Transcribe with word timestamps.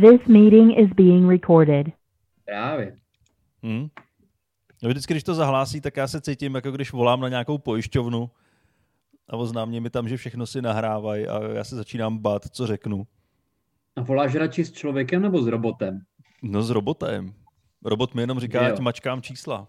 This 0.00 0.28
meeting 0.28 0.78
is 0.78 0.90
being 0.94 1.30
recorded. 1.30 1.86
Právě. 2.44 2.96
Hmm. 3.62 3.88
No 4.82 4.88
vždycky, 4.88 5.14
když 5.14 5.24
to 5.24 5.34
zahlásí, 5.34 5.80
tak 5.80 5.96
já 5.96 6.08
se 6.08 6.20
cítím, 6.20 6.54
jako 6.54 6.70
když 6.70 6.92
volám 6.92 7.20
na 7.20 7.28
nějakou 7.28 7.58
pojišťovnu 7.58 8.30
a 9.28 9.36
oznámí 9.36 9.80
mi 9.80 9.90
tam, 9.90 10.08
že 10.08 10.16
všechno 10.16 10.46
si 10.46 10.62
nahrávají 10.62 11.26
a 11.26 11.42
já 11.42 11.64
se 11.64 11.76
začínám 11.76 12.18
bát, 12.18 12.42
co 12.50 12.66
řeknu. 12.66 13.06
A 13.96 14.02
voláš 14.02 14.34
radši 14.34 14.64
s 14.64 14.72
člověkem 14.72 15.22
nebo 15.22 15.42
s 15.42 15.46
robotem? 15.46 16.00
No 16.42 16.62
s 16.62 16.70
robotem. 16.70 17.34
Robot 17.84 18.14
mi 18.14 18.22
jenom 18.22 18.40
říká, 18.40 18.66
ať 18.66 18.78
mačkám 18.78 19.22
čísla. 19.22 19.66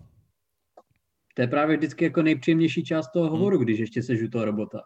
To 1.33 1.41
je 1.41 1.47
právě 1.47 1.77
vždycky 1.77 2.03
jako 2.03 2.21
nejpříjemnější 2.21 2.83
část 2.83 3.11
toho 3.11 3.29
hovoru, 3.29 3.57
když 3.57 3.79
ještě 3.79 4.03
seš 4.03 4.21
u 4.21 4.27
toho 4.27 4.45
robota. 4.45 4.81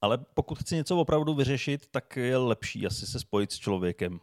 Ale 0.00 0.18
pokud 0.34 0.58
chci 0.58 0.74
něco 0.74 0.96
opravdu 0.98 1.34
vyřešit, 1.34 1.86
tak 1.90 2.16
je 2.16 2.36
lepší 2.36 2.86
asi 2.86 3.06
se 3.06 3.20
spojit 3.20 3.52
s 3.52 3.58
člověkem. 3.58 4.20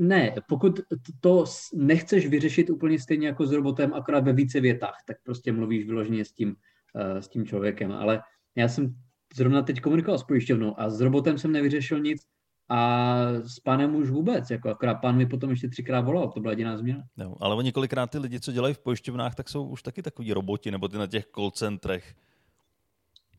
Ne, 0.00 0.34
pokud 0.48 0.80
to 1.20 1.44
nechceš 1.74 2.26
vyřešit 2.26 2.70
úplně 2.70 2.98
stejně 2.98 3.26
jako 3.26 3.46
s 3.46 3.52
robotem, 3.52 3.94
akorát 3.94 4.24
ve 4.24 4.32
více 4.32 4.60
větách, 4.60 4.96
tak 5.06 5.16
prostě 5.24 5.52
mluvíš 5.52 5.86
vyloženě 5.86 6.24
s 6.24 6.32
tím, 6.32 6.56
eh, 6.96 7.22
s 7.22 7.28
tím 7.28 7.46
člověkem. 7.46 7.92
Ale 7.92 8.20
já 8.56 8.68
jsem 8.68 8.94
zrovna 9.34 9.62
teď 9.62 9.80
komunikoval 9.80 10.18
s 10.18 10.24
pojišťovnou 10.24 10.80
a 10.80 10.90
s 10.90 11.00
robotem 11.00 11.38
jsem 11.38 11.52
nevyřešil 11.52 12.00
nic 12.00 12.22
a 12.68 13.16
s 13.42 13.60
pánem 13.60 13.94
už 13.94 14.10
vůbec. 14.10 14.50
Jako 14.50 14.68
akorát 14.68 14.94
pán 14.94 15.16
mi 15.16 15.26
potom 15.26 15.50
ještě 15.50 15.68
třikrát 15.68 16.00
volal, 16.00 16.28
to 16.28 16.40
byla 16.40 16.52
jediná 16.52 16.76
změna. 16.76 17.04
Jo, 17.16 17.36
ale 17.40 17.54
oni 17.54 17.72
kolikrát 17.72 18.10
ty 18.10 18.18
lidi, 18.18 18.40
co 18.40 18.52
dělají 18.52 18.74
v 18.74 18.78
pojišťovnách, 18.78 19.34
tak 19.34 19.48
jsou 19.48 19.64
už 19.64 19.82
taky 19.82 20.02
takový 20.02 20.32
roboti, 20.32 20.70
nebo 20.70 20.88
ty 20.88 20.98
na 20.98 21.06
těch 21.06 21.26
call 21.34 21.50
centrech. 21.50 22.14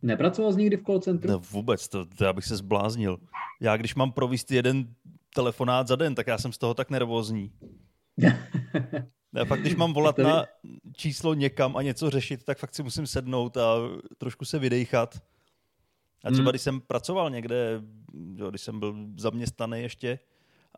Nepracoval 0.01 0.53
jsi 0.53 0.59
nikdy 0.59 0.77
v 0.77 0.83
call 0.83 0.99
centru? 0.99 1.31
No 1.31 1.39
vůbec, 1.39 1.87
to, 1.87 2.05
to 2.05 2.23
já 2.23 2.33
bych 2.33 2.45
se 2.45 2.57
zbláznil. 2.57 3.17
Já 3.61 3.77
když 3.77 3.95
mám 3.95 4.11
provést 4.11 4.51
jeden 4.51 4.87
telefonát 5.35 5.87
za 5.87 5.95
den, 5.95 6.15
tak 6.15 6.27
já 6.27 6.37
jsem 6.37 6.51
z 6.51 6.57
toho 6.57 6.73
tak 6.73 6.89
nervózní. 6.89 7.51
Já 9.35 9.45
fakt, 9.45 9.61
když 9.61 9.75
mám 9.75 9.93
volat 9.93 10.17
na 10.17 10.45
číslo 10.93 11.33
někam 11.33 11.77
a 11.77 11.81
něco 11.81 12.09
řešit, 12.09 12.43
tak 12.43 12.57
fakt 12.57 12.75
si 12.75 12.83
musím 12.83 13.07
sednout 13.07 13.57
a 13.57 13.75
trošku 14.17 14.45
se 14.45 14.59
vydejchat. 14.59 15.15
A 16.23 16.31
třeba 16.31 16.43
Hmm. 16.43 16.49
když 16.49 16.61
jsem 16.61 16.81
pracoval 16.81 17.29
někde, 17.29 17.81
jo, 18.35 18.49
když 18.49 18.61
jsem 18.61 18.79
byl 18.79 18.95
zaměstnaný 19.17 19.81
ještě 19.81 20.19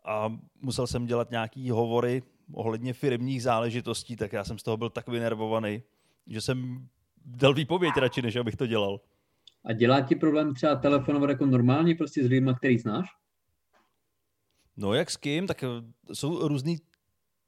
a 0.04 0.32
musel 0.60 0.86
jsem 0.86 1.06
dělat 1.06 1.30
nějaký 1.30 1.70
hovory 1.70 2.22
ohledně 2.52 2.92
firmních 2.92 3.42
záležitostí, 3.42 4.16
tak 4.16 4.32
já 4.32 4.44
jsem 4.44 4.58
z 4.58 4.62
toho 4.62 4.76
byl 4.76 4.90
tak 4.90 5.08
vynervovaný, 5.08 5.82
že 6.26 6.40
jsem 6.40 6.88
dal 7.24 7.54
výpověď 7.54 7.96
radši, 7.96 8.22
než 8.22 8.36
abych 8.36 8.56
to 8.56 8.66
dělal. 8.66 9.00
A 9.64 9.72
dělá 9.72 10.00
ti 10.00 10.14
problém 10.14 10.54
třeba 10.54 10.76
telefonovat 10.76 11.30
jako 11.30 11.46
normálně 11.46 11.94
prostě 11.94 12.24
s 12.24 12.26
lidmi, 12.26 12.50
který 12.58 12.78
znáš? 12.78 13.08
No 14.76 14.94
jak 14.94 15.10
s 15.10 15.16
kým, 15.16 15.46
tak 15.46 15.62
eh, 15.62 15.68
jsou 16.14 16.48
různý 16.48 16.78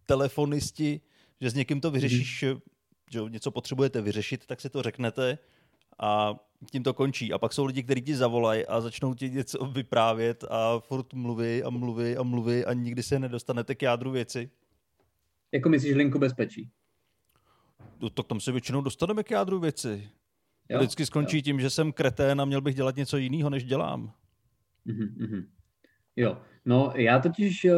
telefonisti, 0.07 1.01
že 1.41 1.51
s 1.51 1.55
někým 1.55 1.81
to 1.81 1.91
vyřešíš, 1.91 2.43
mm. 2.43 2.61
že 3.11 3.19
jo, 3.19 3.29
něco 3.29 3.51
potřebujete 3.51 4.01
vyřešit, 4.01 4.47
tak 4.47 4.61
si 4.61 4.71
to 4.71 4.83
řeknete 4.83 5.39
a 5.99 6.35
tím 6.71 6.83
to 6.83 6.95
končí. 6.95 7.33
A 7.33 7.39
pak 7.39 7.53
jsou 7.53 7.65
lidi, 7.65 7.83
kteří 7.83 8.03
ti 8.03 8.17
zavolají 8.17 8.67
a 8.67 8.81
začnou 8.81 9.15
ti 9.15 9.31
něco 9.31 9.67
vyprávět 9.67 10.45
a 10.51 10.81
furt 10.81 11.15
mluví 11.15 11.63
a 11.63 11.71
mluví 11.71 12.17
a 12.17 12.23
mluví 12.23 12.65
a 12.65 12.73
nikdy 12.73 13.03
se 13.03 13.19
nedostanete 13.19 13.75
k 13.75 13.83
jádru 13.83 14.11
věci. 14.11 14.51
Jako 15.53 15.69
myslíš 15.69 15.95
linku 15.95 16.19
bezpečí? 16.19 16.71
No, 18.01 18.11
tak 18.11 18.27
tam 18.27 18.41
se 18.41 18.53
většinou 18.53 18.81
dostaneme 18.81 19.23
k 19.23 19.31
jádru 19.31 19.61
věci. 19.61 20.11
Jo? 20.69 20.79
Vždycky 20.79 21.07
skončí 21.07 21.43
tím, 21.43 21.61
že 21.61 21.71
jsem 21.71 21.93
kretén 21.93 22.41
a 22.41 22.45
měl 22.45 22.61
bych 22.61 22.75
dělat 22.75 22.97
něco 22.97 23.17
jiného, 23.17 23.51
než 23.51 23.65
dělám. 23.65 24.13
Mhm, 24.85 25.15
mhm. 25.19 25.49
Jo, 26.17 26.39
no 26.65 26.93
já 26.97 27.19
totiž 27.19 27.65
uh, 27.65 27.71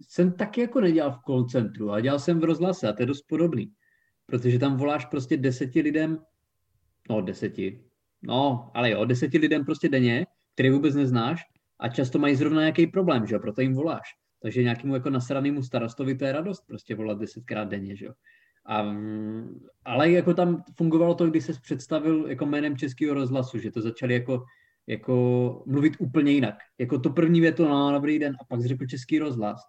jsem 0.00 0.32
taky 0.32 0.60
jako 0.60 0.80
nedělal 0.80 1.12
v 1.12 1.24
call 1.26 1.44
centru, 1.44 1.90
ale 1.90 2.02
dělal 2.02 2.18
jsem 2.18 2.40
v 2.40 2.44
rozhlase 2.44 2.88
a 2.88 2.92
to 2.92 3.02
je 3.02 3.06
dost 3.06 3.22
podobný. 3.22 3.72
Protože 4.26 4.58
tam 4.58 4.76
voláš 4.76 5.04
prostě 5.04 5.36
deseti 5.36 5.80
lidem, 5.80 6.18
no 7.10 7.20
deseti, 7.20 7.84
no 8.22 8.70
ale 8.74 8.90
jo, 8.90 9.04
deseti 9.04 9.38
lidem 9.38 9.64
prostě 9.64 9.88
denně, 9.88 10.26
který 10.54 10.70
vůbec 10.70 10.94
neznáš 10.94 11.42
a 11.78 11.88
často 11.88 12.18
mají 12.18 12.34
zrovna 12.34 12.60
nějaký 12.60 12.86
problém, 12.86 13.26
že 13.26 13.34
jo, 13.34 13.40
proto 13.40 13.60
jim 13.60 13.74
voláš. 13.74 14.08
Takže 14.42 14.62
nějakému 14.62 14.94
jako 14.94 15.10
nasranému 15.10 15.62
starostovi 15.62 16.14
to 16.14 16.24
je 16.24 16.32
radost 16.32 16.66
prostě 16.66 16.94
volat 16.94 17.18
desetkrát 17.18 17.68
denně, 17.68 17.96
že 17.96 18.06
jo. 18.06 18.12
A, 18.66 18.96
ale 19.84 20.10
jako 20.10 20.34
tam 20.34 20.62
fungovalo 20.76 21.14
to, 21.14 21.26
když 21.26 21.44
se 21.44 21.52
představil 21.62 22.26
jako 22.28 22.46
jménem 22.46 22.76
Českého 22.76 23.14
rozhlasu, 23.14 23.58
že 23.58 23.70
to 23.70 23.80
začali 23.80 24.14
jako 24.14 24.44
jako 24.86 25.62
mluvit 25.66 25.94
úplně 25.98 26.32
jinak. 26.32 26.54
Jako 26.78 26.98
to 26.98 27.10
první 27.10 27.40
větu, 27.40 27.64
no 27.68 27.92
dobrý 27.92 28.18
den, 28.18 28.36
a 28.40 28.44
pak 28.44 28.64
řekl 28.64 28.86
český 28.86 29.18
rozhlas. 29.18 29.60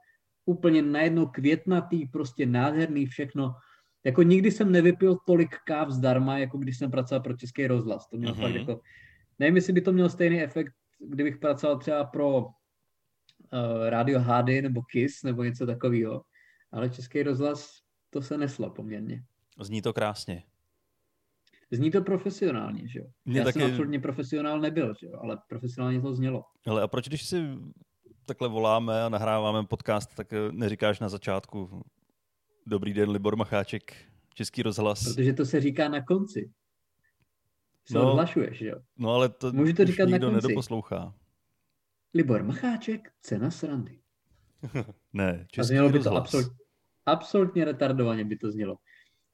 Úplně 0.46 0.82
najednou 0.82 1.26
květnatý, 1.26 2.06
prostě 2.08 2.46
nádherný 2.46 3.06
všechno. 3.06 3.56
Jako 4.04 4.24
nikdy 4.24 4.52
jsem 4.52 4.72
nevypil 4.72 5.18
tolik 5.28 5.56
káv 5.66 5.90
zdarma, 5.90 6.38
jako 6.38 6.58
když 6.58 6.78
jsem 6.78 6.92
pracoval 6.92 7.24
pro 7.24 7.38
český 7.38 7.68
rozhlas. 7.68 8.08
To 8.10 8.18
mělo 8.18 8.34
Mhm. 8.34 8.42
fakt 8.44 8.56
jako, 8.56 8.82
nevím, 9.40 9.56
jestli 9.56 9.74
by 9.74 9.82
to 9.82 9.92
mělo 9.94 10.10
stejný 10.10 10.42
efekt, 10.42 10.74
kdybych 11.00 11.38
pracoval 11.38 11.78
třeba 11.80 12.04
pro 12.04 12.40
uh, 12.40 12.50
Radio 13.90 14.20
HD 14.20 14.62
nebo 14.62 14.82
KISS 14.82 15.24
nebo 15.24 15.44
něco 15.44 15.66
takového. 15.66 16.22
Ale 16.72 16.90
český 16.90 17.24
rozhlas, 17.24 17.70
to 18.10 18.22
se 18.22 18.38
neslo 18.38 18.70
poměrně. 18.70 19.24
Zní 19.62 19.82
to 19.82 19.94
krásně. 19.94 20.44
Zní 21.72 21.92
to 21.92 22.02
profesionálně, 22.02 22.88
že 22.88 23.00
jo? 23.00 23.06
Já 23.26 23.44
taky- 23.44 23.60
jsem 23.60 23.70
absolutně 23.70 24.00
profesionál 24.00 24.60
nebyl, 24.60 24.94
že 25.00 25.08
jo? 25.08 25.20
Ale 25.22 25.38
profesionálně 25.50 26.02
to 26.02 26.16
znělo. 26.16 26.44
Ale 26.68 26.82
a 26.82 26.88
proč, 26.88 27.08
když 27.08 27.26
si 27.26 27.44
takhle 28.26 28.48
voláme 28.48 29.04
a 29.04 29.10
nahráváme 29.10 29.68
podcast, 29.68 30.16
tak 30.16 30.34
eh, 30.34 30.38
neříkáš 30.52 31.00
na 31.00 31.10
začátku 31.10 31.82
Dobrý 32.66 32.94
den, 32.94 33.10
Libor 33.10 33.36
Macháček, 33.36 33.96
Český 34.34 34.62
rozhlas. 34.64 35.04
Protože 35.04 35.34
to 35.34 35.46
se 35.46 35.62
říká 35.62 35.88
na 35.90 36.02
konci. 36.06 36.52
Se 37.86 37.98
No. 37.98 38.12
odhlašuješ, 38.12 38.58
že 38.58 38.68
jo? 38.68 38.76
No 38.98 39.10
ale 39.14 39.30
to 39.30 39.52
Můžu 39.52 39.74
to 39.74 39.86
říkat 39.86 40.06
na 40.06 40.12
nikdo 40.12 40.32
konci. 40.32 40.48
nedoposlouchá. 40.48 41.14
Libor 42.14 42.44
Macháček, 42.44 43.12
cena 43.22 43.52
srandy. 43.52 44.00
Ne, 45.14 45.40
A 45.42 45.46
Český 45.52 45.68
znělo 45.68 45.88
by 45.90 45.94
to 45.94 45.98
rozhlas. 45.98 46.22
absolut, 46.22 46.52
absolutně 47.06 47.66
retardovaně 47.66 48.26
by 48.26 48.38
to 48.38 48.52
znělo. 48.52 48.78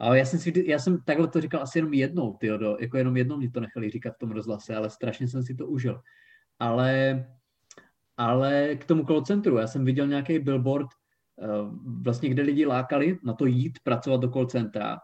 Ale 0.03 0.19
já 0.19 0.25
jsem, 0.25 0.39
si, 0.39 0.63
já 0.67 0.79
jsem 0.79 1.01
takhle 1.01 1.27
to 1.27 1.41
říkal 1.41 1.61
asi 1.61 1.77
jenom 1.77 1.93
jednou, 1.93 2.33
tyjo, 2.33 2.57
do, 2.57 2.77
jako 2.79 2.97
jenom 2.97 3.17
jednou 3.17 3.37
mě 3.37 3.51
to 3.51 3.59
nechali 3.59 3.89
říkat 3.89 4.13
v 4.15 4.17
tom 4.17 4.31
rozhlase, 4.31 4.75
ale 4.75 4.89
strašně 4.89 5.27
jsem 5.27 5.43
si 5.43 5.55
to 5.55 5.67
užil. 5.67 6.01
Ale, 6.59 7.25
ale 8.17 8.75
k 8.75 8.85
tomu 8.85 9.05
call 9.05 9.21
centru, 9.21 9.57
já 9.57 9.67
jsem 9.67 9.85
viděl 9.85 10.07
nějaký 10.07 10.39
billboard, 10.39 10.87
eh, 11.41 11.47
vlastně 12.01 12.29
kde 12.29 12.43
lidi 12.43 12.65
lákali 12.65 13.19
na 13.23 13.33
to 13.33 13.45
jít, 13.45 13.79
pracovat 13.83 14.21
do 14.21 14.31
call 14.31 14.45
centra 14.45 14.99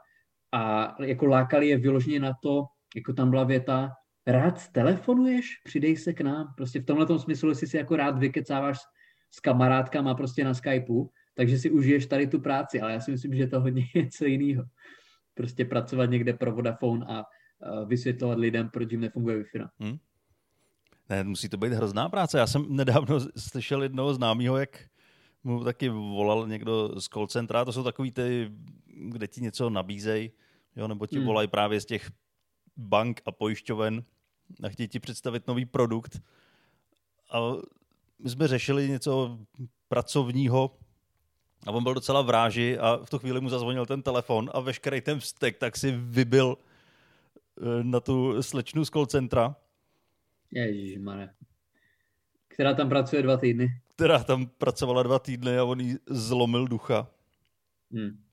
a 0.52 0.96
jako 1.04 1.26
lákali 1.26 1.68
je 1.68 1.78
vyloženě 1.78 2.20
na 2.20 2.34
to, 2.44 2.66
jako 2.96 3.14
tam 3.14 3.30
byla 3.30 3.44
věta, 3.44 3.92
rád 4.28 4.68
telefonuješ, 4.68 5.62
přidej 5.64 5.98
se 5.98 6.14
k 6.14 6.22
nám. 6.22 6.54
Prostě 6.58 6.80
v 6.80 6.86
tomhle 6.86 7.20
smyslu, 7.20 7.50
jestli 7.50 7.68
si 7.68 7.78
jako 7.78 7.96
rád 7.96 8.20
vykecáváš 8.20 8.78
s 9.32 9.40
kamarádkama 9.40 10.16
prostě 10.16 10.44
na 10.44 10.54
Skypeu, 10.54 11.10
takže 11.40 11.58
si 11.58 11.72
užiješ 11.72 12.06
tady 12.06 12.28
tu 12.28 12.40
práci, 12.40 12.82
ale 12.82 12.94
já 12.94 13.00
si 13.00 13.12
myslím, 13.12 13.36
že 13.36 13.42
je 13.44 13.48
to 13.48 13.62
hodně 13.62 13.84
něco 13.96 14.26
jiného. 14.26 14.64
Prostě 15.34 15.66
pracovat 15.66 16.06
někde 16.06 16.34
pro 16.34 16.52
Vodafone 16.52 17.06
a 17.06 17.24
a 17.62 17.84
vysvětlovat 17.84 18.40
lidem, 18.40 18.70
proč 18.70 18.92
jim 18.92 19.02
nefunguje 19.02 19.44
Wi-Fi. 19.44 20.00
Ne, 21.10 21.24
musí 21.24 21.50
to 21.50 21.58
být 21.58 21.74
hrozná 21.74 22.10
práce. 22.10 22.38
Já 22.38 22.48
jsem 22.48 22.66
nedávno 22.76 23.20
slyšel 23.38 23.84
jednoho 23.84 24.14
známého, 24.14 24.58
jak 24.58 24.86
mu 25.44 25.64
taky 25.64 25.90
volal 25.90 26.48
někdo 26.48 27.00
z 27.02 27.06
call 27.06 27.28
centra. 27.28 27.66
To 27.66 27.74
jsou 27.74 27.84
takový 27.84 28.12
ty, 28.12 28.52
kde 28.86 29.28
ti 29.28 29.42
něco 29.42 29.70
nabízejí, 29.70 30.32
jo, 30.76 30.88
nebo 30.88 31.08
ti 31.08 31.18
Hmm. 31.18 31.26
volají 31.26 31.48
právě 31.48 31.82
z 31.82 31.86
těch 31.86 32.12
bank 32.78 33.22
a 33.26 33.32
pojišťoven 33.32 34.04
a 34.64 34.70
chtějí 34.70 34.88
ti 34.88 35.00
představit 35.00 35.48
nový 35.48 35.66
produkt. 35.66 36.22
A 37.32 37.40
my 38.24 38.30
jsme 38.30 38.48
řešili 38.48 38.90
něco 38.90 39.40
pracovního 39.88 40.78
a 41.68 41.72
on 41.72 41.84
byl 41.84 41.94
docela 41.94 42.22
v 42.22 42.30
ráži 42.30 42.78
a 42.78 42.96
v 43.06 43.10
tu 43.10 43.20
chvíli 43.20 43.42
mu 43.42 43.50
zazvonil 43.50 43.86
ten 43.86 44.02
telefon 44.02 44.50
a 44.54 44.60
veškerý 44.60 45.02
ten 45.02 45.20
vztek 45.20 45.58
tak 45.58 45.78
si 45.78 45.92
vybil 45.92 46.58
eh, 47.62 47.84
na 47.84 48.00
tu 48.00 48.44
slečnu 48.44 48.86
z 48.86 48.90
call 48.90 49.06
centra. 49.06 49.56
Ježišmarja. 50.52 51.30
Která 52.48 52.74
tam 52.74 52.90
pracuje 52.90 53.22
dva 53.22 53.38
týdny. 53.38 53.68
která 53.96 54.24
tam 54.24 54.48
pracovala 54.48 55.04
dva 55.04 55.20
týdny 55.20 55.58
a 55.58 55.64
on 55.64 55.80
jí 55.80 55.96
zlomil 56.06 56.68
ducha. 56.68 57.08
Hm. 57.94 58.24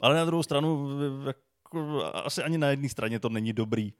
Ale 0.00 0.16
na 0.16 0.24
druhou 0.24 0.42
stranu, 0.42 0.88
jako, 1.26 2.04
asi 2.04 2.42
ani 2.42 2.58
na 2.58 2.68
jedné 2.70 2.88
straně 2.88 3.20
to 3.20 3.28
není 3.28 3.52
dobrý. 3.52 3.92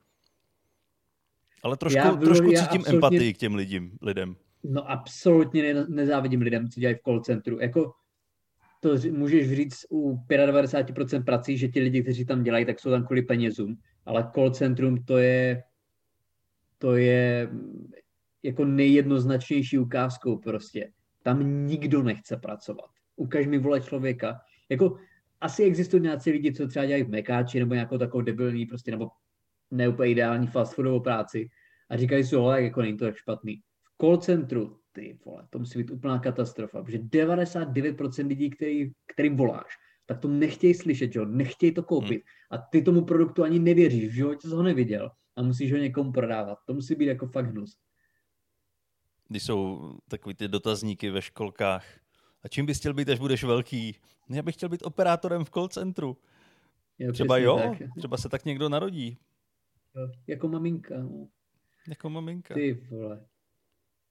Ale 1.63 1.77
trošku, 1.77 1.99
Já 1.99 2.17
trošku 2.17 2.47
cítím 2.47 2.61
absolutně- 2.63 2.95
empatii 2.95 3.35
k 3.35 3.39
těm 3.39 3.55
lidem. 3.55 3.91
lidem. 4.03 4.37
No 4.65 4.91
absolutně 4.91 5.75
ne, 5.75 5.87
nezávidím 5.89 6.41
lidem, 6.41 6.69
co 6.71 6.81
dělají 6.81 6.97
v 6.97 7.03
call 7.03 7.21
centru. 7.21 7.61
Jako 7.61 7.95
to 8.87 9.09
můžeš 9.11 9.57
říct 9.57 9.87
u 9.91 10.17
95% 10.29 11.25
prací, 11.25 11.59
že 11.59 11.69
ti 11.69 11.81
lidi, 11.81 12.03
kteří 12.03 12.25
tam 12.25 12.43
dělají, 12.43 12.65
tak 12.65 12.81
jsou 12.81 12.91
tam 12.91 13.07
kvůli 13.07 13.23
penězům. 13.23 13.77
Ale 14.05 14.31
call 14.35 14.51
centrum 14.51 15.05
to 15.05 15.19
je, 15.19 15.63
to 16.79 16.97
je, 16.97 17.51
jako 18.43 18.65
nejjednoznačnější 18.65 19.79
ukázkou 19.79 20.39
prostě. 20.39 20.91
Tam 21.23 21.67
nikdo 21.67 22.03
nechce 22.03 22.37
pracovat. 22.37 22.91
Ukaž 23.17 23.47
mi 23.47 23.59
vole 23.59 23.81
člověka. 23.81 24.41
Jako 24.69 24.97
asi 25.41 25.65
existují 25.65 26.03
nějací 26.03 26.31
lidi, 26.31 26.53
co 26.53 26.69
třeba 26.69 26.85
dělají 26.85 27.05
v 27.05 27.09
mekáči 27.09 27.59
nebo 27.59 27.75
nějakou 27.75 27.99
takovou 27.99 28.23
debilní 28.23 28.67
prostě, 28.67 28.91
nebo 28.91 29.09
neúplně 29.71 30.11
ideální 30.11 30.47
fast 30.47 30.75
foodovou 30.75 31.01
práci 31.01 31.49
a 31.91 31.97
říkají 31.97 32.25
si, 32.25 32.37
ale 32.37 32.63
jako 32.63 32.83
není 32.83 32.97
to 32.97 33.05
tak 33.05 33.17
špatný. 33.17 33.61
V 33.83 33.97
call 34.01 34.17
centru, 34.17 34.79
ty 34.97 35.19
vole, 35.25 35.47
to 35.51 35.59
musí 35.59 35.79
být 35.79 35.91
úplná 35.91 36.19
katastrofa, 36.19 36.83
protože 36.83 36.99
99% 36.99 38.27
lidí, 38.27 38.51
který, 38.51 38.93
kterým 39.07 39.37
voláš, 39.37 39.77
tak 40.07 40.21
to 40.21 40.29
nechtějí 40.29 40.75
slyšet, 40.75 41.17
jo, 41.17 41.25
nechtějí 41.25 41.75
to 41.75 41.83
koupit. 41.83 42.23
Hmm. 42.25 42.59
A 42.59 42.59
ty 42.59 42.83
tomu 42.83 43.05
produktu 43.05 43.43
ani 43.43 43.59
nevěříš, 43.59 44.09
v 44.09 44.15
životě 44.15 44.49
jsi 44.49 44.55
ho 44.55 44.63
neviděl 44.63 45.11
a 45.37 45.43
musíš 45.43 45.73
ho 45.73 45.79
někomu 45.79 46.13
prodávat. 46.13 46.59
To 46.67 46.75
musí 46.75 46.95
být 46.95 47.07
jako 47.07 47.27
fakt 47.27 47.47
hnus. 47.47 47.77
Když 49.29 49.43
jsou 49.43 49.93
takový 50.09 50.35
ty 50.35 50.49
dotazníky 50.49 51.11
ve 51.11 51.23
školkách, 51.23 51.85
a 52.43 52.49
čím 52.49 52.67
bys 52.67 52.79
chtěl 52.79 52.95
být, 52.95 53.09
až 53.09 53.19
budeš 53.19 53.45
velký? 53.45 53.97
Já 54.31 54.43
bych 54.43 54.55
chtěl 54.55 54.69
být 54.69 54.83
operátorem 54.83 55.45
v 55.45 55.51
call 55.51 55.69
centru. 55.69 56.17
Jo, 56.99 57.13
třeba 57.13 57.39
jo, 57.39 57.57
tak. 57.59 57.89
třeba 57.99 58.17
se 58.17 58.29
tak 58.29 58.45
někdo 58.45 58.69
narodí. 58.69 59.19
Jo, 59.97 60.09
jako 60.27 60.49
maminka. 60.49 60.99
No. 60.99 61.29
Jako 61.89 62.11
maminka. 62.11 62.55
Ty 62.55 62.75
vole. 62.91 63.27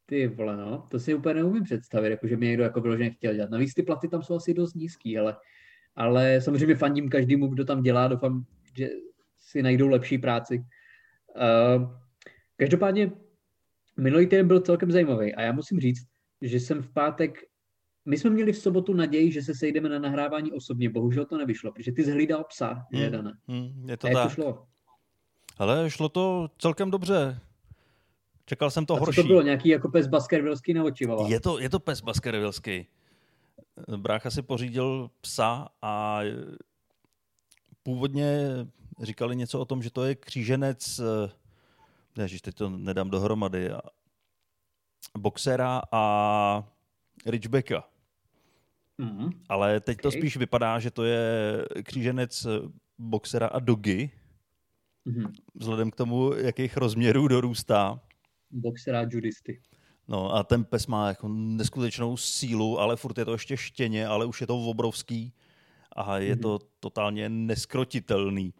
Ty 0.06 0.28
vole, 0.28 0.58
no. 0.58 0.88
To 0.92 1.00
si 1.00 1.14
úplně 1.14 1.36
neumím 1.36 1.64
představit, 1.64 2.10
jako 2.10 2.28
že 2.28 2.38
mě 2.38 2.48
někdo 2.48 2.64
jako 2.64 2.82
vyloženě 2.82 3.10
chtěl 3.10 3.34
dělat. 3.34 3.50
Navíc 3.50 3.74
ty 3.74 3.84
platy 3.84 4.08
tam 4.08 4.24
jsou 4.24 4.36
asi 4.36 4.54
dost 4.54 4.74
nízký, 4.74 5.18
ale, 5.18 5.38
ale 5.96 6.42
samozřejmě 6.42 6.76
fandím 6.76 7.10
každému, 7.10 7.48
kdo 7.48 7.66
tam 7.66 7.84
dělá. 7.84 8.08
Doufám, 8.08 8.46
že 8.78 8.90
si 9.38 9.64
najdou 9.64 9.88
lepší 9.88 10.18
práci. 10.18 10.66
Uh, 11.36 11.92
každopádně 12.58 13.12
minulý 13.98 14.26
týden 14.26 14.48
byl 14.48 14.60
celkem 14.60 14.92
zajímavý 14.92 15.36
a 15.36 15.42
já 15.42 15.52
musím 15.52 15.80
říct, 15.80 16.08
že 16.42 16.60
jsem 16.60 16.82
v 16.82 16.94
pátek 16.94 17.40
my 18.06 18.18
jsme 18.18 18.30
měli 18.30 18.54
v 18.54 18.58
sobotu 18.58 18.94
naději, 18.94 19.32
že 19.32 19.42
se 19.42 19.56
sejdeme 19.56 19.90
na 19.90 20.00
nahrávání 20.00 20.52
osobně, 20.52 20.90
bohužel 20.90 21.26
to 21.26 21.38
nevyšlo, 21.38 21.72
protože 21.72 21.92
ty 21.92 22.04
zhlídal 22.04 22.44
psa, 22.44 22.86
hmm, 22.92 23.12
Dana. 23.12 23.34
Hmm, 23.48 23.90
je 23.90 23.98
to 23.98 24.08
a 24.08 24.10
jak 24.10 24.18
tak. 24.18 24.24
to 24.24 24.34
šlo? 24.34 24.66
Ale 25.58 25.90
šlo 25.90 26.10
to 26.10 26.50
celkem 26.58 26.92
dobře. 26.92 27.40
Čekal 28.46 28.72
jsem 28.72 28.86
to 28.86 28.96
a 28.96 29.00
horší. 29.00 29.22
to 29.22 29.28
bylo? 29.28 29.42
Nějaký 29.42 29.70
jako 29.70 29.90
pes 29.90 30.08
baskervilský 30.08 30.74
nebo 30.74 30.92
čivala? 30.92 31.28
Je 31.28 31.40
to, 31.40 31.60
je 31.60 31.70
to 31.70 31.80
pes 31.80 32.02
baskervilský. 32.02 32.88
Brácha 33.98 34.30
si 34.32 34.42
pořídil 34.42 35.10
psa 35.22 35.68
a 35.82 36.22
původně 37.84 38.50
říkali 39.02 39.36
něco 39.36 39.60
o 39.60 39.66
tom, 39.66 39.84
že 39.84 39.90
to 39.90 40.04
je 40.04 40.16
kříženec, 40.16 41.02
ježiš, 42.18 42.42
teď 42.42 42.56
to 42.56 42.70
nedám 42.70 43.10
dohromady, 43.10 43.70
boxera 45.18 45.82
a 45.92 46.64
Ridgebacka. 47.26 47.84
Mm, 48.98 49.30
Ale 49.50 49.80
teď 49.80 49.96
okay. 49.96 50.04
to 50.04 50.12
spíš 50.12 50.38
vypadá, 50.38 50.80
že 50.80 50.92
to 50.92 51.04
je 51.04 51.22
kříženec 51.84 52.48
boxera 52.98 53.48
a 53.48 53.60
dogy, 53.60 54.12
mm-hmm. 55.08 55.32
vzhledem 55.56 55.92
k 55.92 55.96
tomu, 55.96 56.34
jakých 56.34 56.78
rozměrů 56.78 57.28
dorůstá. 57.28 58.00
Boxera 58.52 59.00
a 59.00 59.08
judisty. 59.10 59.62
No 60.08 60.36
a 60.36 60.44
ten 60.44 60.64
pes 60.64 60.88
má 60.88 61.08
jako 61.08 61.28
neskutečnou 61.28 62.18
sílu, 62.18 62.80
ale 62.80 62.96
furt 62.96 63.18
je 63.18 63.26
to 63.26 63.32
ještě 63.32 63.58
štěně, 63.58 64.08
ale 64.08 64.26
už 64.26 64.42
je 64.42 64.48
to 64.48 64.58
obrovský 64.58 65.34
a 65.96 66.18
je 66.18 66.36
mm-hmm. 66.36 66.42
to 66.42 66.60
totálně 66.80 67.30
neskrotitelný. 67.30 68.54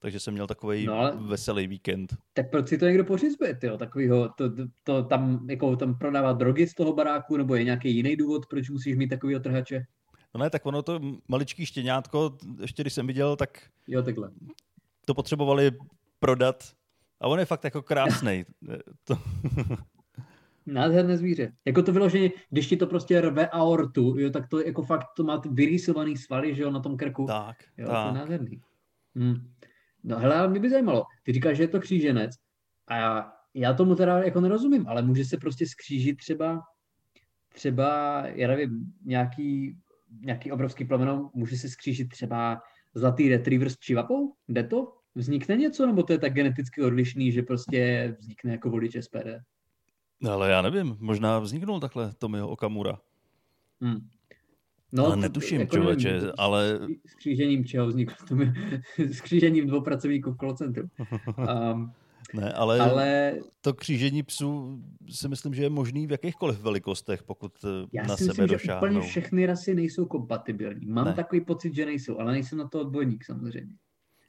Takže 0.00 0.20
jsem 0.20 0.34
měl 0.34 0.46
takový 0.46 0.86
no, 0.86 1.12
veselý 1.16 1.66
víkend. 1.66 2.16
Tak 2.34 2.50
proč 2.50 2.68
si 2.68 2.78
to 2.78 2.84
někdo 2.84 3.04
pořizuje, 3.04 3.54
tyjo, 3.54 3.78
takovýho, 3.78 4.28
to, 4.28 4.50
to, 4.50 4.62
to, 4.82 5.02
tam, 5.02 5.46
jako 5.50 5.76
tam 5.76 5.98
prodává 5.98 6.32
drogy 6.32 6.66
z 6.66 6.74
toho 6.74 6.92
baráku, 6.92 7.36
nebo 7.36 7.54
je 7.54 7.64
nějaký 7.64 7.96
jiný 7.96 8.16
důvod, 8.16 8.46
proč 8.46 8.70
musíš 8.70 8.96
mít 8.96 9.08
takovýho 9.08 9.40
trhače? 9.40 9.86
No 10.34 10.40
ne, 10.40 10.50
tak 10.50 10.66
ono 10.66 10.82
to 10.82 11.00
maličký 11.28 11.66
štěňátko, 11.66 12.36
ještě 12.60 12.82
když 12.82 12.92
jsem 12.92 13.06
viděl, 13.06 13.36
tak 13.36 13.62
jo, 13.88 14.02
takhle. 14.02 14.30
to 15.04 15.14
potřebovali 15.14 15.70
prodat 16.18 16.64
a 17.20 17.28
on 17.28 17.38
je 17.38 17.44
fakt 17.44 17.64
jako 17.64 17.82
krásný. 17.82 18.44
to... 19.04 19.18
Nádherné 20.66 21.16
zvíře. 21.16 21.52
Jako 21.64 21.82
to 21.82 21.92
vyloženě, 21.92 22.30
když 22.50 22.66
ti 22.66 22.76
to 22.76 22.86
prostě 22.86 23.20
rve 23.20 23.48
aortu, 23.48 24.18
jo, 24.18 24.30
tak 24.30 24.48
to 24.48 24.60
jako 24.60 24.82
fakt 24.82 25.06
to 25.16 25.24
má 25.24 25.42
vyrýsovaný 25.50 26.16
svaly, 26.16 26.54
že 26.54 26.62
jo, 26.62 26.70
na 26.70 26.80
tom 26.80 26.96
krku. 26.96 27.26
Tak, 27.26 27.56
jo, 27.78 27.88
tak. 27.88 28.02
To 28.02 28.08
je 28.08 28.20
nádherný. 28.20 28.60
Hm. 29.18 29.50
No 30.04 30.18
hele, 30.18 30.36
ale 30.36 30.48
mě 30.48 30.60
by 30.60 30.70
zajímalo, 30.70 31.04
ty 31.22 31.32
říkáš, 31.32 31.56
že 31.56 31.62
je 31.62 31.68
to 31.68 31.80
kříženec 31.80 32.30
a 32.88 32.96
já, 32.96 33.32
já 33.54 33.72
tomu 33.74 33.94
teda 33.94 34.18
jako 34.18 34.40
nerozumím, 34.40 34.88
ale 34.88 35.02
může 35.02 35.24
se 35.24 35.36
prostě 35.36 35.66
skřížit 35.66 36.16
třeba, 36.16 36.62
třeba, 37.54 38.22
já 38.26 38.48
nevím, 38.48 38.92
nějaký, 39.04 39.78
nějaký 40.20 40.52
obrovský 40.52 40.84
plemeno, 40.84 41.30
může 41.34 41.56
se 41.56 41.68
skřížit 41.68 42.08
třeba 42.08 42.62
zlatý 42.94 43.28
retriever 43.28 43.70
s 43.70 43.78
čivapou? 43.78 44.34
Jde 44.48 44.64
to? 44.64 44.92
Vznikne 45.14 45.56
něco, 45.56 45.86
nebo 45.86 46.02
to 46.02 46.12
je 46.12 46.18
tak 46.18 46.32
geneticky 46.32 46.82
odlišný, 46.82 47.32
že 47.32 47.42
prostě 47.42 48.16
vznikne 48.20 48.52
jako 48.52 48.70
volič 48.70 48.96
SPD? 49.00 49.26
No, 50.20 50.32
ale 50.32 50.50
já 50.50 50.62
nevím, 50.62 50.96
možná 51.00 51.38
vzniknul 51.38 51.80
takhle 51.80 52.12
Tomio 52.18 52.48
Okamura. 52.48 52.98
Hmm. 53.80 54.08
No, 54.92 55.06
ale 55.06 55.16
netuším, 55.16 55.60
jako 55.60 55.76
člověče, 55.76 56.12
nevím, 56.12 56.30
ale... 56.38 56.80
S 57.06 57.14
křížením 57.14 57.64
čeho 57.64 57.86
vzniklo? 57.86 58.16
s 58.98 59.20
křížením 59.20 59.66
dvou 59.66 59.80
pracovníků 59.80 60.32
v 60.32 60.36
call 60.36 60.56
centru. 60.56 60.88
Um, 61.72 61.92
ne, 62.34 62.52
ale, 62.52 62.80
ale 62.80 63.34
to 63.60 63.74
křížení 63.74 64.22
psů 64.22 64.78
si 65.10 65.28
myslím, 65.28 65.54
že 65.54 65.62
je 65.62 65.70
možný 65.70 66.06
v 66.06 66.10
jakýchkoliv 66.10 66.60
velikostech, 66.60 67.22
pokud 67.22 67.52
eh, 67.64 67.86
Já 67.92 68.02
na 68.02 68.16
si 68.16 68.24
sebe 68.24 68.42
myslím, 68.42 68.46
došáhnou. 68.46 68.86
že 68.86 68.96
úplně 68.96 69.08
všechny 69.08 69.46
rasy 69.46 69.74
nejsou 69.74 70.06
kompatibilní. 70.06 70.86
Mám 70.86 71.04
ne. 71.04 71.12
takový 71.14 71.40
pocit, 71.40 71.74
že 71.74 71.86
nejsou, 71.86 72.18
ale 72.18 72.32
nejsem 72.32 72.58
na 72.58 72.68
to 72.68 72.80
odbojník 72.80 73.24
samozřejmě. 73.24 73.74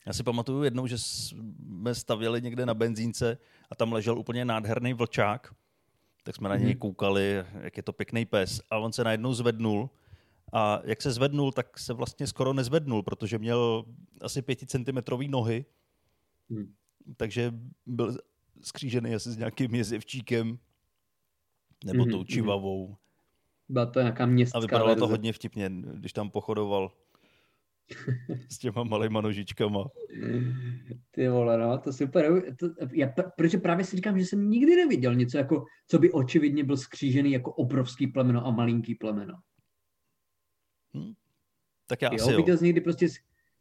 Já 0.05 0.13
si 0.13 0.23
pamatuju 0.23 0.63
jednou, 0.63 0.87
že 0.87 0.97
jsme 0.97 1.95
stavěli 1.95 2.41
někde 2.41 2.65
na 2.65 2.73
benzínce 2.73 3.37
a 3.71 3.75
tam 3.75 3.93
ležel 3.93 4.19
úplně 4.19 4.45
nádherný 4.45 4.93
vlčák. 4.93 5.55
Tak 6.23 6.35
jsme 6.35 6.49
na 6.49 6.55
něj 6.55 6.69
mhm. 6.69 6.77
koukali, 6.79 7.43
jak 7.61 7.77
je 7.77 7.83
to 7.83 7.93
pěkný 7.93 8.25
pes. 8.25 8.61
A 8.69 8.77
on 8.77 8.93
se 8.93 9.03
najednou 9.03 9.33
zvednul 9.33 9.89
a 10.53 10.81
jak 10.83 11.01
se 11.01 11.11
zvednul, 11.11 11.51
tak 11.51 11.79
se 11.79 11.93
vlastně 11.93 12.27
skoro 12.27 12.53
nezvednul, 12.53 13.03
protože 13.03 13.37
měl 13.37 13.85
asi 14.21 14.41
pěticentimetrový 14.41 15.27
nohy, 15.27 15.65
hmm. 16.49 16.73
takže 17.17 17.53
byl 17.85 18.17
skřížený 18.61 19.15
asi 19.15 19.31
s 19.31 19.37
nějakým 19.37 19.75
jezevčíkem 19.75 20.59
nebo 21.85 22.03
hmm, 22.03 22.11
tou 22.11 22.17
mhm. 22.17 22.25
čivavou. 22.25 22.95
Byla 23.69 23.85
to 23.85 23.99
nějaká 23.99 24.25
městská 24.25 24.57
A 24.57 24.61
vypadalo 24.61 24.87
verze. 24.87 24.99
to 24.99 25.07
hodně 25.07 25.33
vtipně, 25.33 25.69
když 25.69 26.13
tam 26.13 26.29
pochodoval 26.29 26.91
s 28.51 28.57
těma 28.57 28.83
malýma 28.83 29.21
nožičkama. 29.21 29.85
Ty 31.11 31.27
vole, 31.27 31.57
no, 31.57 31.77
to 31.77 31.93
super. 31.93 32.55
To, 32.55 32.69
já, 32.91 33.13
protože 33.37 33.57
právě 33.57 33.85
si 33.85 33.95
říkám, 33.95 34.19
že 34.19 34.25
jsem 34.25 34.49
nikdy 34.49 34.75
neviděl 34.75 35.15
něco, 35.15 35.37
jako, 35.37 35.65
co 35.87 35.99
by 35.99 36.11
očividně 36.11 36.63
byl 36.63 36.77
skřížený 36.77 37.31
jako 37.31 37.53
obrovský 37.53 38.07
plemeno 38.07 38.45
a 38.45 38.51
malinký 38.51 38.95
plemeno. 38.95 39.33
Hm? 40.97 41.13
Tak 41.87 42.01
já 42.01 42.09
jo, 42.13 42.25
asi 42.25 42.35
viděl 42.35 42.57
jsi 42.57 42.65
někdy 42.65 42.81
prostě 42.81 43.07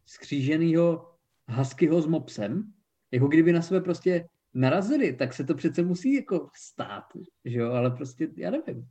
skříženýho 0.06 1.14
huskyho 1.48 2.02
s 2.02 2.06
mopsem? 2.06 2.72
Jako 3.10 3.28
kdyby 3.28 3.52
na 3.52 3.62
sebe 3.62 3.80
prostě 3.80 4.28
narazili, 4.54 5.12
tak 5.12 5.32
se 5.32 5.44
to 5.44 5.54
přece 5.54 5.82
musí 5.82 6.14
jako 6.14 6.48
stát, 6.56 7.04
že 7.44 7.58
jo, 7.58 7.72
ale 7.72 7.90
prostě 7.90 8.28
já 8.36 8.50
nevím. 8.50 8.88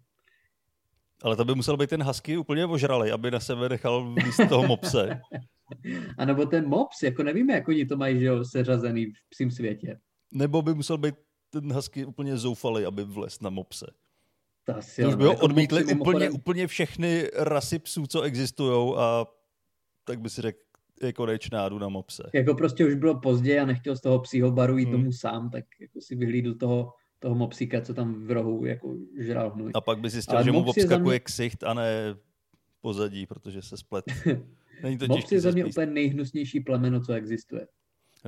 Ale 1.23 1.35
to 1.35 1.45
by 1.45 1.55
musel 1.55 1.77
být 1.77 1.89
ten 1.89 2.03
husky 2.03 2.37
úplně 2.37 2.65
ožralej, 2.65 3.11
aby 3.11 3.31
na 3.31 3.39
sebe 3.39 3.69
nechal 3.69 4.09
míst 4.09 4.39
toho 4.49 4.67
mopse. 4.67 5.21
A 6.17 6.25
nebo 6.25 6.45
ten 6.45 6.67
mops, 6.67 7.03
jako 7.03 7.23
nevíme, 7.23 7.53
jak 7.53 7.67
oni 7.67 7.85
to 7.85 7.97
mají, 7.97 8.19
že 8.19 8.25
jo, 8.25 8.45
seřazený 8.45 9.05
v 9.05 9.29
psím 9.29 9.51
světě. 9.51 9.99
Nebo 10.33 10.61
by 10.61 10.73
musel 10.73 10.97
být 10.97 11.15
ten 11.49 11.73
husky 11.73 12.05
úplně 12.05 12.37
zoufalý, 12.37 12.85
aby 12.85 13.03
vlez 13.03 13.41
na 13.41 13.49
mopse. 13.49 13.85
To, 14.63 14.77
asi 14.77 15.05
už 15.05 15.15
by 15.15 15.23
ho 15.23 15.29
jako 15.29 15.45
odmítli 15.45 15.83
úplně, 15.83 15.93
mimochodem... 15.93 16.33
úplně 16.33 16.67
všechny 16.67 17.29
rasy 17.35 17.79
psů, 17.79 18.07
co 18.07 18.21
existují 18.21 18.93
a 18.97 19.25
tak 20.03 20.21
by 20.21 20.29
si 20.29 20.41
řekl, 20.41 20.59
je 21.01 21.13
konečná, 21.13 21.69
jdu 21.69 21.79
na 21.79 21.89
mopse. 21.89 22.23
Jako 22.33 22.55
prostě 22.55 22.85
už 22.85 22.95
bylo 22.95 23.19
pozdě 23.19 23.59
a 23.59 23.65
nechtěl 23.65 23.95
z 23.95 24.01
toho 24.01 24.19
psího 24.19 24.51
baru 24.51 24.77
jít 24.77 24.85
hmm. 24.85 24.91
domů 24.91 25.11
sám, 25.11 25.49
tak 25.49 25.65
jako 25.81 26.01
si 26.01 26.15
vyhlídl 26.15 26.55
toho, 26.55 26.93
toho 27.23 27.35
mopsíka, 27.35 27.81
co 27.81 27.93
tam 27.93 28.25
v 28.25 28.31
rohu 28.31 28.65
jako 28.65 28.95
žral 29.17 29.49
hnůj. 29.49 29.71
A 29.73 29.81
pak 29.81 29.99
by 29.99 30.09
zjistil, 30.09 30.35
Ale 30.35 30.45
že 30.45 30.51
mu 30.51 30.63
obskakuje 30.63 31.15
mě... 31.15 31.19
ksicht 31.19 31.63
a 31.63 31.73
ne 31.73 32.15
pozadí, 32.81 33.25
protože 33.25 33.61
se 33.61 33.77
splet. 33.77 34.05
Není 34.83 34.97
to 34.97 35.07
Mops 35.07 35.31
je 35.31 35.41
za 35.41 35.51
mě 35.51 35.65
úplně 35.65 35.85
nejhnusnější 35.85 36.59
plemeno, 36.59 37.01
co 37.01 37.13
existuje. 37.13 37.67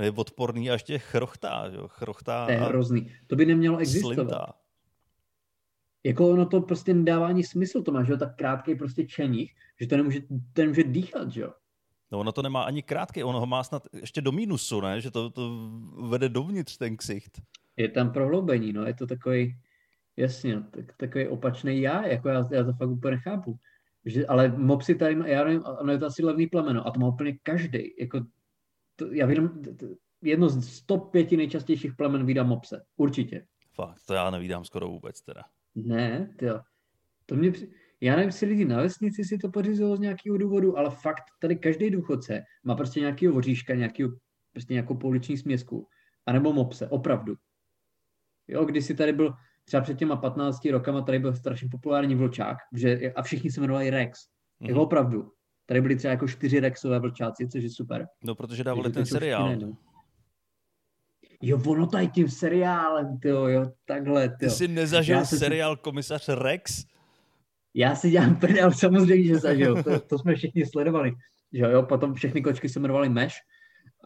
Je 0.02 0.12
odporný 0.12 0.70
a 0.70 0.74
ještě 0.74 1.00
chrochtá, 1.00 1.72
jo? 1.74 1.88
chrochtá. 1.88 2.46
To 2.46 2.52
je 2.52 2.58
hrozný. 2.58 3.12
To 3.28 3.36
by 3.36 3.46
nemělo 3.46 3.78
existovat. 3.78 4.16
Slintá 4.16 4.54
jako 6.06 6.30
ono 6.30 6.46
to 6.46 6.62
prostě 6.62 6.94
nedává 6.94 7.28
ani 7.28 7.44
smysl, 7.44 7.82
to 7.82 7.92
má, 7.92 8.04
že 8.04 8.12
jo, 8.12 8.18
tak 8.18 8.36
krátký 8.36 8.76
prostě 8.76 9.06
čeních, 9.06 9.56
že 9.82 9.88
to 9.88 9.98
nemůže, 9.98 10.22
to 10.54 10.62
nemůže 10.62 10.84
dýchat, 10.84 11.32
že 11.32 11.42
jo. 11.42 11.54
No 12.12 12.20
ono 12.20 12.32
to 12.32 12.42
nemá 12.42 12.64
ani 12.64 12.82
krátký, 12.82 13.24
ono 13.24 13.40
ho 13.40 13.46
má 13.46 13.64
snad 13.64 13.88
ještě 13.94 14.22
do 14.22 14.32
mínusu, 14.32 14.82
ne? 14.82 15.02
Že 15.02 15.12
to, 15.12 15.30
to 15.30 15.70
vede 16.10 16.30
dovnitř 16.30 16.78
ten 16.78 16.98
ksicht. 16.98 17.42
Je 17.78 17.90
tam 17.90 18.12
prohloubení, 18.12 18.74
no, 18.74 18.86
je 18.86 18.94
to 18.94 19.08
takový, 19.08 19.56
Jasně, 20.18 20.64
tak, 20.72 20.94
takový 20.98 21.28
opačný 21.28 21.82
já, 21.82 22.08
jako 22.08 22.30
já, 22.30 22.48
já 22.52 22.64
to 22.64 22.74
fakt 22.74 22.90
úplně 22.90 23.16
nechápu. 23.16 23.56
Že, 24.06 24.28
ale 24.28 24.50
mopsy 24.58 24.96
tady, 24.96 25.18
já 25.26 25.44
nevím, 25.44 25.64
ono 25.80 25.92
je 25.92 25.98
to 25.98 26.06
asi 26.06 26.24
levný 26.24 26.48
plemeno 26.48 26.88
a 26.88 26.92
to 26.92 27.00
má 27.00 27.08
úplně 27.08 27.38
každý. 27.44 27.94
Jako, 28.00 28.26
to, 28.96 29.14
já 29.14 29.26
vím, 29.26 29.62
jedno 30.22 30.50
z 30.50 30.74
105 30.74 31.32
nejčastějších 31.32 31.96
plemen 31.96 32.26
vydám 32.26 32.48
mopse. 32.48 32.82
Určitě. 32.98 33.46
Fakt, 33.74 34.00
to 34.08 34.14
já 34.14 34.30
nevídám 34.30 34.66
skoro 34.66 34.88
vůbec 34.88 35.22
teda. 35.22 35.42
Ne, 35.76 36.36
jo. 36.42 36.62
To 37.26 37.36
mě, 37.36 37.52
já 38.02 38.16
nevím, 38.16 38.28
jestli 38.28 38.48
lidi 38.48 38.66
na 38.66 38.82
vesnici 38.82 39.24
si 39.24 39.38
to 39.38 39.52
pořizují 39.52 39.98
z 39.98 40.00
nějakého 40.00 40.38
důvodu, 40.38 40.78
ale 40.78 40.90
fakt 40.90 41.24
tady 41.40 41.56
každý 41.56 41.90
důchodce 41.90 42.44
má 42.64 42.76
prostě 42.76 43.00
nějakého 43.00 43.34
voříška, 43.34 43.76
nějakého, 43.76 44.12
prostě 44.52 44.74
nějakou 44.74 44.96
pouliční 44.96 45.38
směsku, 45.38 45.88
anebo 46.26 46.54
mopse, 46.54 46.88
opravdu. 46.88 47.36
Jo, 48.48 48.66
když 48.66 48.86
si 48.86 48.96
tady 48.96 49.14
byl 49.14 49.34
třeba 49.66 49.82
před 49.82 49.98
těma 49.98 50.16
15 50.16 50.66
rokama, 50.66 51.02
tady 51.02 51.20
byl 51.20 51.34
strašně 51.36 51.70
populární 51.72 52.16
vlčák, 52.16 52.58
že, 52.74 53.14
a 53.16 53.22
všichni 53.22 53.52
se 53.52 53.60
jmenovali 53.62 53.90
Rex. 53.90 54.20
Mm-hmm. 54.20 54.68
Jako 54.68 54.82
opravdu. 54.82 55.32
Tady 55.66 55.82
byly 55.82 55.96
třeba 55.96 56.12
jako 56.12 56.28
čtyři 56.28 56.60
Rexové 56.60 57.00
vlčáci, 57.00 57.48
což 57.48 57.64
je 57.64 57.70
super. 57.70 58.08
No, 58.24 58.36
protože 58.36 58.64
dávali 58.64 58.92
ten 58.92 59.06
seriál. 59.06 59.56
Jo, 61.42 61.62
ono 61.68 61.88
tady 61.88 62.08
tím 62.08 62.30
seriálem, 62.30 63.20
tyjo, 63.20 63.48
jo, 63.48 63.72
takhle, 63.86 64.30
tyjo. 64.30 64.50
Ty 64.50 64.50
jsi 64.50 64.68
nezažil 64.68 65.18
Já 65.18 65.26
seriál 65.26 65.76
Komisař 65.76 66.30
Rex? 66.30 66.86
Já 67.74 67.96
si 67.96 68.10
dělám 68.10 68.36
prdel, 68.36 68.72
samozřejmě, 68.72 69.28
že 69.28 69.36
zažil. 69.36 69.84
To, 69.84 70.00
to 70.00 70.20
jsme 70.20 70.36
všichni 70.36 70.66
sledovali. 70.66 71.12
Že 71.54 71.64
jo, 71.64 71.84
potom 71.84 72.14
všechny 72.14 72.42
kočky 72.42 72.70
se 72.70 72.80
jmenovaly 72.80 73.10
Meš 73.10 73.34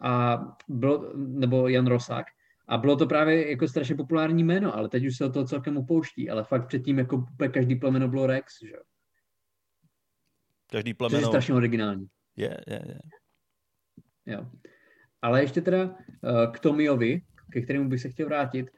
a 0.02 0.40
bylo, 0.68 1.12
nebo 1.14 1.68
Jan 1.68 1.86
Rosák. 1.86 2.26
A 2.70 2.78
bylo 2.78 2.96
to 2.96 3.06
právě 3.06 3.50
jako 3.50 3.68
strašně 3.68 3.94
populární 3.94 4.44
jméno, 4.44 4.76
ale 4.76 4.88
teď 4.88 5.06
už 5.06 5.16
se 5.16 5.24
o 5.24 5.30
to 5.30 5.44
celkem 5.44 5.76
upouští. 5.76 6.30
Ale 6.30 6.44
fakt 6.44 6.66
předtím 6.66 6.98
jako 6.98 7.24
každý 7.52 7.76
plemeno 7.76 8.08
bylo 8.08 8.26
Rex, 8.26 8.54
že 8.64 8.70
jo. 8.70 8.82
Každý 10.70 10.94
plemeno... 10.94 11.20
To 11.20 11.26
je 11.26 11.28
strašně 11.28 11.54
originální. 11.54 12.06
Je, 12.36 12.56
je, 12.66 12.82
je. 12.86 13.00
Jo. 14.26 14.46
Ale 15.22 15.42
ještě 15.42 15.60
teda 15.60 15.84
uh, 15.84 15.94
k 16.52 16.60
Tomiovi, 16.60 17.22
ke 17.52 17.60
kterému 17.60 17.88
bych 17.88 18.00
se 18.00 18.08
chtěl 18.08 18.26
vrátit, 18.26 18.70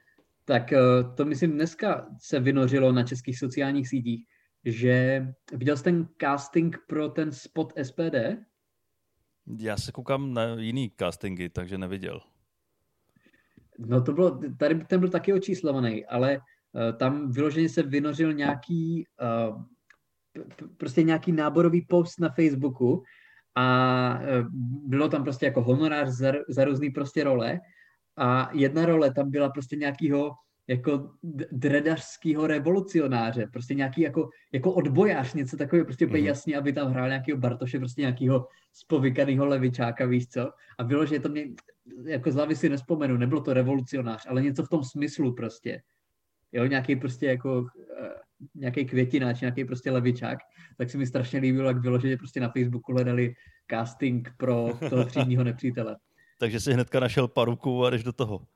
tak 0.44 0.72
uh, 0.72 1.14
to 1.14 1.24
myslím 1.24 1.52
dneska 1.52 2.08
se 2.18 2.40
vynořilo 2.40 2.92
na 2.92 3.02
českých 3.02 3.38
sociálních 3.38 3.88
sítích, 3.88 4.24
že 4.64 5.26
viděl 5.52 5.76
jsi 5.76 5.84
ten 5.84 6.08
casting 6.20 6.76
pro 6.86 7.08
ten 7.08 7.32
spot 7.32 7.72
SPD? 7.82 8.16
Já 9.58 9.76
se 9.76 9.92
koukám 9.92 10.34
na 10.34 10.54
jiný 10.54 10.92
castingy, 10.98 11.48
takže 11.48 11.78
neviděl. 11.78 12.20
No 13.78 14.02
to 14.02 14.12
bylo, 14.12 14.40
tady 14.58 14.84
ten 14.84 15.00
byl 15.00 15.08
taky 15.08 15.32
očíslovaný, 15.32 16.06
ale 16.06 16.38
uh, 16.38 16.98
tam 16.98 17.32
vyloženě 17.32 17.68
se 17.68 17.82
vynořil 17.82 18.32
nějaký, 18.32 19.04
uh, 19.48 19.62
prostě 20.76 21.02
nějaký 21.02 21.32
náborový 21.32 21.82
post 21.82 22.20
na 22.20 22.28
Facebooku 22.28 23.02
a 23.54 24.18
uh, 24.20 24.48
bylo 24.88 25.08
tam 25.08 25.22
prostě 25.22 25.46
jako 25.46 25.62
honorář 25.62 26.08
za, 26.08 26.32
za 26.48 26.64
různý 26.64 26.90
prostě 26.90 27.24
role 27.24 27.60
a 28.16 28.50
jedna 28.52 28.86
role 28.86 29.14
tam 29.14 29.30
byla 29.30 29.48
prostě 29.48 29.76
nějakýho 29.76 30.30
jako 30.68 31.10
dredařského 31.52 32.46
revolucionáře, 32.46 33.46
prostě 33.52 33.74
nějaký 33.74 34.00
jako, 34.00 34.30
jako 34.52 34.72
odbojář, 34.72 35.34
něco 35.34 35.56
takového, 35.56 35.84
prostě 35.84 36.06
mm-hmm. 36.06 36.24
jasně, 36.24 36.56
aby 36.56 36.72
tam 36.72 36.92
hrál 36.92 37.08
nějakého 37.08 37.38
Bartoše, 37.38 37.78
prostě 37.78 38.00
nějakého 38.00 38.48
spovykaného 38.72 39.46
levičáka, 39.46 40.06
víš 40.06 40.28
co? 40.28 40.50
A 40.78 40.84
bylo, 40.84 41.06
že 41.06 41.20
to 41.20 41.28
mě, 41.28 41.44
jako 42.04 42.30
z 42.30 42.34
hlavy 42.34 42.56
si 42.56 42.68
nespomenu, 42.68 43.16
nebylo 43.16 43.40
to 43.40 43.52
revolucionář, 43.54 44.26
ale 44.28 44.42
něco 44.42 44.64
v 44.64 44.68
tom 44.68 44.84
smyslu 44.84 45.34
prostě. 45.34 45.82
Jo, 46.52 46.66
nějaký 46.66 46.96
prostě 46.96 47.26
jako 47.26 47.60
uh, 47.60 47.66
nějaký 48.54 48.84
květináč, 48.84 49.40
nějaký 49.40 49.64
prostě 49.64 49.90
levičák, 49.90 50.38
tak 50.78 50.90
se 50.90 50.98
mi 50.98 51.06
strašně 51.06 51.40
líbilo, 51.40 51.68
jak 51.68 51.80
bylo, 51.80 51.98
že 51.98 52.16
prostě 52.16 52.40
na 52.40 52.48
Facebooku 52.48 52.92
hledali 52.92 53.34
casting 53.70 54.28
pro 54.36 54.68
toho 54.90 55.04
třídního 55.04 55.44
nepřítele. 55.44 55.96
Takže 56.38 56.60
si 56.60 56.72
hnedka 56.72 57.00
našel 57.00 57.28
paruku 57.28 57.84
a 57.84 57.90
jdeš 57.90 58.02
do 58.02 58.12
toho. 58.12 58.46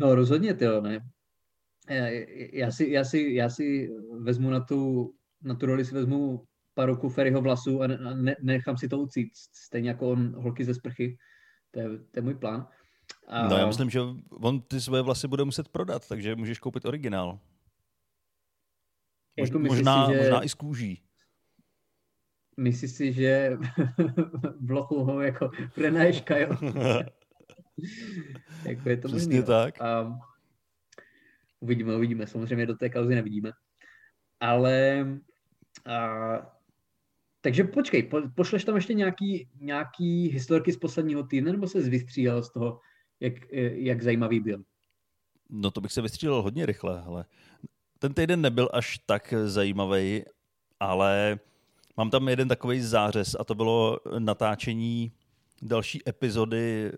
No 0.00 0.14
rozhodně, 0.14 0.54
ty 0.54 0.64
ne. 0.80 1.00
Já 2.52 2.70
si, 2.70 2.90
já, 2.90 3.04
si, 3.04 3.34
já 3.34 3.50
si 3.50 3.90
vezmu 4.20 4.50
na 4.50 4.60
tu, 4.60 5.12
na 5.42 5.54
tu 5.54 5.66
roli 5.66 5.84
si 5.84 5.94
vezmu 5.94 6.44
paruku 6.74 7.08
Ferryho 7.08 7.40
vlasu 7.40 7.82
a 7.82 7.86
ne, 7.86 8.36
nechám 8.42 8.76
si 8.76 8.88
to 8.88 8.98
ucít, 8.98 9.28
stejně 9.52 9.88
jako 9.88 10.10
on 10.10 10.34
holky 10.34 10.64
ze 10.64 10.74
sprchy. 10.74 11.16
To 11.70 11.80
je, 11.80 11.88
to 11.88 12.18
je 12.18 12.22
můj 12.22 12.34
plán. 12.34 12.68
A... 13.28 13.48
No 13.48 13.56
já 13.56 13.66
myslím, 13.66 13.90
že 13.90 14.00
on 14.30 14.60
ty 14.60 14.80
svoje 14.80 15.02
vlasy 15.02 15.28
bude 15.28 15.44
muset 15.44 15.68
prodat, 15.68 16.08
takže 16.08 16.36
můžeš 16.36 16.58
koupit 16.58 16.84
originál. 16.84 17.38
Jako 19.36 19.58
možná, 19.58 20.06
si, 20.06 20.12
že... 20.12 20.18
možná 20.18 20.44
i 20.44 20.48
z 20.48 20.54
kůží. 20.54 21.02
Myslíš 22.56 22.90
si, 22.90 23.12
že 23.12 23.58
blochu 24.60 25.04
ho 25.04 25.20
jako 25.20 25.50
prenajška, 25.74 26.38
jo? 26.38 26.56
jako 28.68 28.88
je 28.88 28.96
to 28.96 29.08
Přesně 29.08 29.36
možný, 29.36 29.46
tak. 29.46 29.80
A 29.80 30.18
uvidíme, 31.60 31.96
uvidíme. 31.96 32.26
Samozřejmě 32.26 32.66
do 32.66 32.74
té 32.74 32.90
kauzy 32.90 33.14
nevidíme. 33.14 33.52
Ale 34.40 35.06
a, 35.86 35.98
takže 37.40 37.64
počkej, 37.64 38.02
po, 38.02 38.22
pošleš 38.34 38.64
tam 38.64 38.76
ještě 38.76 38.94
nějaký, 38.94 39.48
nějaký 39.60 40.28
historky 40.28 40.72
z 40.72 40.76
posledního 40.76 41.22
týdne, 41.22 41.52
nebo 41.52 41.68
se 41.68 41.80
vystřílel 41.80 42.42
z 42.42 42.52
toho, 42.52 42.80
jak, 43.20 43.32
jak 43.72 44.02
zajímavý 44.02 44.40
byl? 44.40 44.62
No 45.50 45.70
to 45.70 45.80
bych 45.80 45.92
se 45.92 46.02
vystřílel 46.02 46.42
hodně 46.42 46.66
rychle, 46.66 47.02
ale 47.02 47.24
ten 47.98 48.14
týden 48.14 48.40
nebyl 48.40 48.68
až 48.72 48.98
tak 48.98 49.34
zajímavý, 49.44 50.24
ale 50.80 51.38
mám 51.96 52.10
tam 52.10 52.28
jeden 52.28 52.48
takový 52.48 52.80
zářez 52.80 53.36
a 53.40 53.44
to 53.44 53.54
bylo 53.54 53.98
natáčení 54.18 55.12
další 55.62 56.08
epizody 56.08 56.92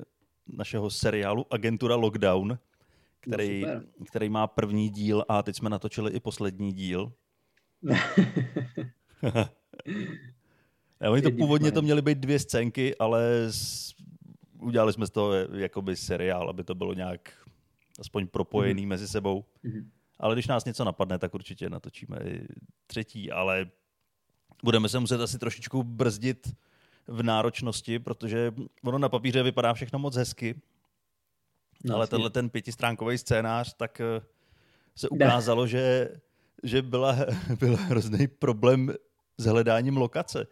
našeho 0.46 0.90
seriálu 0.90 1.46
Agentura 1.50 1.96
Lockdown, 1.96 2.58
který, 3.20 3.62
no 3.62 4.04
který 4.06 4.28
má 4.28 4.46
první 4.46 4.90
díl 4.90 5.25
a 5.28 5.42
teď 5.42 5.56
jsme 5.56 5.70
natočili 5.70 6.12
i 6.12 6.20
poslední 6.20 6.72
díl. 6.72 7.12
Oni 11.11 11.22
to 11.22 11.30
původně 11.30 11.72
to 11.72 11.82
měly 11.82 12.02
být 12.02 12.18
dvě 12.18 12.38
scénky, 12.38 12.96
ale 12.96 13.46
s, 13.50 13.94
udělali 14.58 14.92
jsme 14.92 15.06
z 15.06 15.11
toho 15.11 15.32
jakoby 15.34 15.96
seriál, 15.96 16.50
aby 16.50 16.64
to 16.64 16.75
bylo 16.75 16.94
nějak 16.94 17.32
aspoň 17.99 18.26
propojený 18.26 18.82
mm-hmm. 18.84 18.88
mezi 18.88 19.08
sebou. 19.08 19.44
Mm-hmm. 19.64 19.84
Ale 20.18 20.34
když 20.34 20.46
nás 20.46 20.64
něco 20.64 20.84
napadne, 20.84 21.18
tak 21.18 21.34
určitě 21.34 21.70
natočíme 21.70 22.18
i 22.25 22.46
třetí, 22.87 23.30
ale 23.30 23.70
budeme 24.64 24.88
se 24.88 24.99
muset 24.99 25.20
asi 25.20 25.38
trošičku 25.38 25.82
brzdit 25.82 26.54
v 27.06 27.23
náročnosti, 27.23 27.99
protože 27.99 28.52
ono 28.85 28.99
na 28.99 29.09
papíře 29.09 29.42
vypadá 29.42 29.75
všechno 29.75 29.99
moc 29.99 30.16
hezky, 30.16 30.61
no, 31.85 31.94
ale 31.94 32.06
tenhle 32.06 32.30
ten 32.30 32.50
pětistránkový 32.50 33.18
scénář, 33.18 33.75
tak 33.76 34.00
eh, 34.00 34.21
se 34.97 35.09
ukázalo, 35.09 35.66
že, 35.66 36.09
že 36.62 36.82
byla, 36.82 37.16
byl 37.59 37.76
hrozný 37.76 38.26
problém 38.26 38.94
s 39.38 39.44
hledáním 39.44 39.97
lokace, 39.97 40.47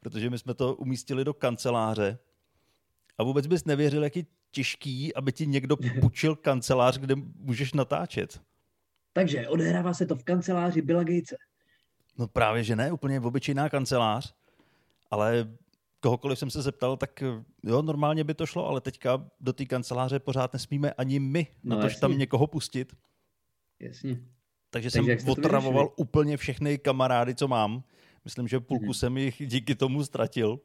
protože 0.00 0.30
my 0.30 0.38
jsme 0.38 0.54
to 0.54 0.74
umístili 0.74 1.24
do 1.24 1.34
kanceláře 1.34 2.18
a 3.18 3.22
vůbec 3.22 3.46
bys 3.46 3.64
nevěřil, 3.64 4.04
jak 4.04 4.16
je 4.16 4.24
těžký, 4.50 5.14
aby 5.14 5.32
ti 5.32 5.46
někdo 5.46 5.76
půjčil 5.76 6.36
kancelář, 6.36 6.98
kde 6.98 7.14
můžeš 7.38 7.72
natáčet. 7.72 8.40
Takže 9.12 9.48
odehrává 9.48 9.94
se 9.94 10.06
to 10.06 10.16
v 10.16 10.24
kanceláři 10.24 10.82
Billa 10.82 11.04
Gatese. 11.04 11.36
No 12.18 12.28
právě, 12.28 12.64
že 12.64 12.76
ne, 12.76 12.92
úplně 12.92 13.20
obyčejná 13.20 13.68
kancelář, 13.68 14.34
ale 15.10 15.56
kohokoliv 16.06 16.38
jsem 16.38 16.50
se 16.50 16.62
zeptal, 16.62 16.96
tak 16.96 17.22
jo, 17.62 17.82
normálně 17.82 18.24
by 18.24 18.34
to 18.34 18.46
šlo, 18.46 18.66
ale 18.66 18.80
teďka 18.80 19.26
do 19.40 19.52
té 19.52 19.64
kanceláře 19.64 20.18
pořád 20.18 20.52
nesmíme 20.52 20.92
ani 20.92 21.18
my 21.20 21.46
no, 21.64 21.76
na 21.76 21.82
to, 21.82 21.88
že 21.88 22.00
tam 22.00 22.18
někoho 22.18 22.46
pustit. 22.46 22.96
Jasně. 23.80 24.20
Takže, 24.70 24.90
Takže 24.90 25.20
jsem 25.20 25.28
otravoval 25.28 25.92
úplně 25.96 26.36
všechny 26.36 26.78
kamarády, 26.78 27.34
co 27.34 27.48
mám. 27.48 27.82
Myslím, 28.24 28.48
že 28.48 28.60
půlku 28.60 28.84
hmm. 28.84 28.94
jsem 28.94 29.16
jich 29.18 29.42
díky 29.46 29.74
tomu 29.74 30.04
ztratil. 30.04 30.60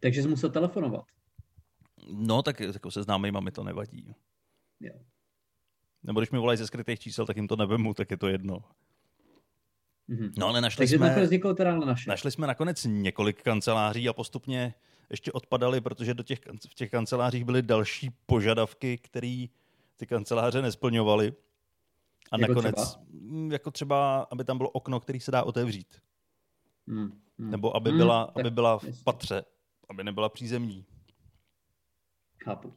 Takže 0.00 0.22
jsem 0.22 0.30
musel 0.30 0.50
telefonovat. 0.50 1.04
No, 2.12 2.42
tak 2.42 2.60
jako 2.60 2.90
se 2.90 3.02
známejma 3.02 3.40
mi 3.40 3.50
to 3.50 3.64
nevadí. 3.64 4.14
Jo. 4.80 4.94
Nebo 6.02 6.20
když 6.20 6.30
mi 6.30 6.38
volají 6.38 6.58
ze 6.58 6.66
skrytých 6.66 7.00
čísel, 7.00 7.26
tak 7.26 7.36
jim 7.36 7.48
to 7.48 7.56
nevemu, 7.56 7.94
tak 7.94 8.10
je 8.10 8.16
to 8.16 8.28
jedno. 8.28 8.58
Mm-hmm. 10.08 10.32
No 10.38 10.46
ale 10.46 10.60
našli 10.60 10.78
Takže 10.78 10.96
jsme, 10.96 11.08
nakonec 11.08 11.30
někoho 11.30 11.54
teda 11.54 11.76
našli. 11.76 12.10
našli 12.10 12.30
jsme 12.30 12.46
nakonec 12.46 12.84
několik 12.88 13.42
kanceláří 13.42 14.08
a 14.08 14.12
postupně 14.12 14.74
ještě 15.10 15.32
odpadali, 15.32 15.80
protože 15.80 16.14
do 16.14 16.22
těch, 16.22 16.38
v 16.70 16.74
těch 16.74 16.90
kancelářích 16.90 17.44
byly 17.44 17.62
další 17.62 18.10
požadavky, 18.26 18.98
které 18.98 19.46
ty 19.96 20.06
kanceláře 20.06 20.62
nesplňovaly. 20.62 21.32
A 22.30 22.40
jako 22.40 22.54
nakonec, 22.54 22.74
třeba? 22.74 23.04
Mm, 23.10 23.52
jako 23.52 23.70
třeba, 23.70 24.26
aby 24.30 24.44
tam 24.44 24.58
bylo 24.58 24.70
okno, 24.70 25.00
který 25.00 25.20
se 25.20 25.30
dá 25.30 25.42
otevřít. 25.42 26.00
Mm, 26.86 27.20
mm. 27.38 27.50
Nebo 27.50 27.76
aby 27.76 27.92
mm, 27.92 27.98
byla, 27.98 28.22
aby 28.22 28.50
byla 28.50 28.78
v 28.78 29.04
patře, 29.04 29.44
aby 29.88 30.04
nebyla 30.04 30.28
přízemní. 30.28 30.84
Chápu. 32.44 32.72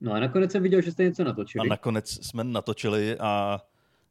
No 0.00 0.12
a 0.12 0.20
nakonec 0.20 0.52
jsem 0.52 0.62
viděl, 0.62 0.82
že 0.82 0.92
jste 0.92 1.04
něco 1.04 1.24
natočili. 1.24 1.68
A 1.68 1.70
nakonec 1.70 2.26
jsme 2.26 2.44
natočili 2.44 3.18
a 3.18 3.60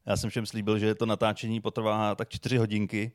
Já 0.07 0.17
jsem 0.17 0.29
všem 0.29 0.45
slíbil, 0.45 0.79
že 0.79 0.95
to 0.95 1.05
natáčení 1.05 1.61
potrvá 1.61 2.15
tak 2.15 2.29
čtyři 2.29 2.57
hodinky, 2.57 3.11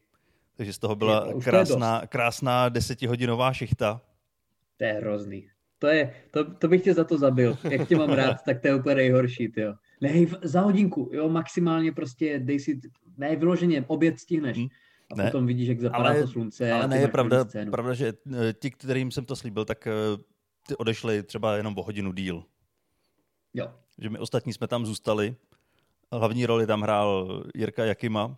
takže 0.56 0.72
z 0.72 0.78
toho 0.78 0.96
byla 0.96 1.32
to 1.32 1.40
krásná, 1.40 2.06
krásná 2.06 2.68
desetihodinová 2.68 3.52
šichta. 3.52 4.00
To 4.76 4.84
je 4.84 4.92
hrozný. 4.92 5.48
To, 5.78 5.86
je, 5.86 6.14
to, 6.30 6.54
to 6.54 6.68
bych 6.68 6.82
tě 6.84 6.94
za 6.94 7.04
to 7.04 7.18
zabil. 7.18 7.58
Jak 7.70 7.88
tě 7.88 7.96
mám 7.96 8.10
rád, 8.10 8.36
tak 8.44 8.60
to 8.60 8.68
je 8.68 8.74
úplně 8.74 8.94
nejhorší, 8.94 9.52
jo. 9.56 9.74
Ne, 10.00 10.26
za 10.42 10.60
hodinku, 10.60 11.10
jo, 11.12 11.28
maximálně 11.28 11.92
prostě 11.92 12.38
dej 12.38 12.60
si, 12.60 12.80
ne, 13.16 13.36
vyloženě, 13.36 13.84
oběd 13.86 14.18
stihneš. 14.20 14.58
Hm, 14.58 14.68
A 15.12 15.14
ne. 15.16 15.24
potom 15.24 15.46
vidíš, 15.46 15.68
jak 15.68 15.80
zapadá 15.80 16.04
Ale- 16.10 16.22
to 16.22 16.28
slunce. 16.28 16.72
Ale 16.72 16.88
ne, 16.88 16.96
je 16.98 17.08
pravda, 17.08 17.44
scénu. 17.44 17.70
pravda, 17.70 17.94
že 17.94 18.12
eh, 18.32 18.52
ti, 18.52 18.70
kterým 18.70 19.10
jsem 19.10 19.24
to 19.24 19.36
slíbil, 19.36 19.64
tak 19.64 19.86
eh, 19.86 19.92
ty 20.66 20.76
odešli 20.76 21.22
třeba 21.22 21.56
jenom 21.56 21.78
o 21.78 21.82
hodinu 21.82 22.12
díl. 22.12 22.44
Jo, 23.54 23.72
Že 23.98 24.10
my 24.10 24.18
ostatní 24.18 24.52
jsme 24.52 24.66
tam 24.68 24.86
zůstali. 24.86 25.36
Hlavní 26.12 26.46
roli 26.46 26.66
tam 26.66 26.82
hrál 26.82 27.42
Jirka 27.54 27.84
Jakima. 27.84 28.36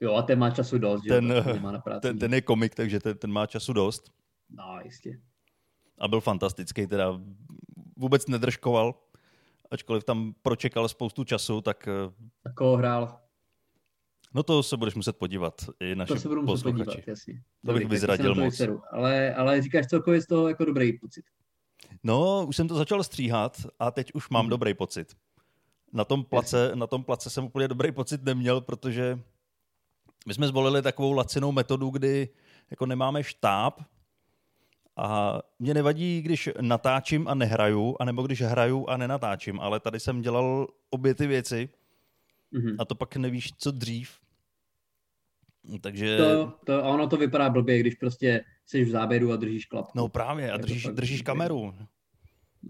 jo, 0.00 0.14
a 0.14 0.22
ten 0.22 0.38
má 0.38 0.50
času 0.50 0.78
dost, 0.78 1.02
že 1.04 1.08
Ten, 1.08 1.30
jo, 1.30 1.36
eh, 1.36 1.42
protože 1.42 1.60
má 1.60 1.72
na 1.72 1.78
práci. 1.78 2.00
Ten, 2.00 2.18
ten 2.18 2.34
je 2.34 2.40
komik, 2.40 2.74
takže 2.74 3.00
ten, 3.00 3.18
ten 3.18 3.32
má 3.32 3.46
času 3.46 3.72
dost. 3.72 4.12
No, 4.50 4.78
jistě. 4.84 5.20
A 5.98 6.08
byl 6.08 6.20
fantastický, 6.20 6.86
teda 6.86 7.20
vůbec 7.96 8.26
nedržkoval. 8.26 8.94
Ačkoliv 9.70 10.04
tam 10.04 10.34
pročekal 10.42 10.88
spoustu 10.88 11.24
času, 11.24 11.60
tak 11.60 11.88
eh, 11.88 12.12
A 12.44 12.52
koho 12.52 12.76
hrál? 12.76 13.20
no 14.34 14.42
to 14.42 14.62
se 14.62 14.76
budeš 14.76 14.94
muset 14.94 15.16
podívat 15.16 15.54
i 15.80 15.94
naši 15.94 16.12
To 16.12 16.18
se 16.18 16.28
budu 16.28 16.42
muset 16.42 16.62
podívat, 16.64 16.88
jasně. 17.06 17.42
To 17.66 17.72
bych 17.72 17.82
tak 17.82 17.90
vyzradil 17.90 18.34
moc. 18.34 18.44
vyseru. 18.44 18.82
Ale, 18.92 19.34
ale 19.34 19.62
říkáš 19.62 19.86
celkově 19.86 20.20
z 20.20 20.26
toho 20.26 20.48
jako 20.48 20.64
dobrý 20.64 20.98
pocit. 20.98 21.24
No, 22.02 22.46
už 22.48 22.56
jsem 22.56 22.68
to 22.68 22.74
začal 22.74 23.04
stříhat 23.04 23.56
a 23.78 23.90
teď 23.90 24.12
už 24.14 24.28
mám 24.28 24.44
Mhm. 24.44 24.50
dobrý 24.50 24.74
pocit. 24.74 25.16
Na 25.96 26.04
tom, 26.04 26.24
place, 26.24 26.70
na 26.74 26.86
tom 26.86 27.04
place 27.04 27.30
jsem 27.30 27.44
úplně 27.44 27.68
dobrý 27.68 27.92
pocit 27.92 28.22
neměl, 28.24 28.60
protože 28.60 29.18
my 30.26 30.34
jsme 30.34 30.46
zvolili 30.48 30.82
takovou 30.82 31.12
lacinou 31.12 31.52
metodu, 31.52 31.90
kdy 31.90 32.28
jako 32.70 32.86
nemáme 32.86 33.24
štáb 33.24 33.80
a 34.96 35.38
mě 35.58 35.74
nevadí, 35.74 36.22
když 36.22 36.48
natáčím 36.60 37.28
a 37.28 37.34
nehraju, 37.34 37.96
anebo 38.00 38.22
když 38.22 38.42
hraju 38.42 38.86
a 38.88 38.96
nenatáčím, 38.96 39.60
ale 39.60 39.80
tady 39.80 40.00
jsem 40.00 40.22
dělal 40.22 40.66
obě 40.90 41.14
ty 41.14 41.26
věci 41.26 41.68
Mhm. 42.52 42.76
a 42.78 42.84
to 42.84 42.94
pak 42.94 43.16
nevíš, 43.16 43.52
co 43.58 43.70
dřív. 43.70 44.10
Takže, 45.80 46.16
To, 46.16 46.52
to, 46.66 46.84
a 46.84 46.88
ono 46.88 47.08
to 47.08 47.16
vypadá 47.16 47.50
blbě, 47.50 47.78
když 47.78 47.94
prostě 47.94 48.44
jsi 48.66 48.84
v 48.84 48.88
záběru 48.90 49.32
a 49.32 49.36
držíš 49.36 49.66
klapku. 49.66 49.92
no 49.98 50.08
právě, 50.08 50.52
a 50.52 50.56
držíš, 50.56 50.86
držíš 50.92 51.22
kameru. 51.22 51.74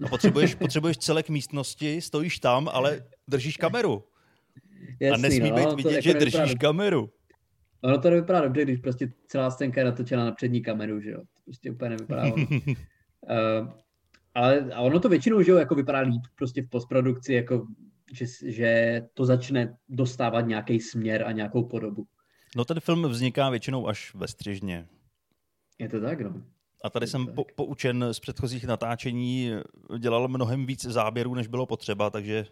A 0.05 0.09
potřebuješ, 0.09 0.55
potřebuješ 0.55 0.99
celek 0.99 1.29
místnosti, 1.29 2.00
stojíš 2.00 2.38
tam, 2.38 2.69
ale 2.73 3.03
držíš 3.29 3.57
kameru. 3.57 4.05
Jasný, 5.00 5.25
a 5.25 5.29
nesmí 5.29 5.50
no, 5.50 5.57
být 5.57 5.76
vidět, 5.76 5.93
jako 5.93 6.03
že 6.03 6.12
nevypadá 6.12 6.25
držíš 6.25 6.41
dobře. 6.41 6.67
kameru. 6.67 7.11
Ono 7.81 7.99
to 7.99 8.11
nevypadá 8.11 8.41
dobře, 8.41 8.62
když 8.62 8.81
prostě 8.81 9.12
celá 9.26 9.50
scénka 9.50 9.81
je 9.81 9.85
natočena 9.85 10.25
na 10.25 10.33
přední 10.33 10.62
kameru, 10.62 11.00
že 11.00 11.11
jo. 11.11 11.21
To 11.21 11.43
prostě 11.45 11.71
úplně 11.71 11.91
nevypadá 11.91 12.23
ono. 12.23 12.35
uh, 12.35 13.69
ale 14.35 14.71
a 14.75 14.81
ono 14.81 15.00
to 15.00 15.09
většinou, 15.09 15.43
že 15.43 15.50
jo, 15.50 15.57
jako 15.57 15.75
vypadá 15.75 15.99
líp 15.99 16.23
prostě 16.35 16.62
v 16.62 16.69
postprodukci, 16.69 17.33
jako 17.33 17.67
že, 18.12 18.26
že 18.45 19.03
to 19.15 19.25
začne 19.25 19.76
dostávat 19.88 20.41
nějaký 20.41 20.81
směr 20.81 21.25
a 21.26 21.33
nějakou 21.33 21.65
podobu. 21.65 22.07
No 22.57 22.65
ten 22.65 22.80
film 22.80 23.09
vzniká 23.09 23.50
většinou 23.50 23.89
až 23.89 24.15
ve 24.15 24.28
střižně. 24.28 24.87
Je 25.78 25.89
to 25.89 26.00
tak, 26.00 26.21
no. 26.21 26.43
A 26.84 26.91
tady 26.91 27.06
jsem 27.06 27.26
po, 27.26 27.45
poučen 27.54 28.04
z 28.12 28.21
předchozích 28.21 28.65
natáčení, 28.65 29.50
dělal 29.99 30.28
mnohem 30.28 30.67
víc 30.67 30.82
záběrů, 30.84 31.34
než 31.34 31.47
bylo 31.47 31.67
potřeba, 31.67 32.10
takže 32.10 32.47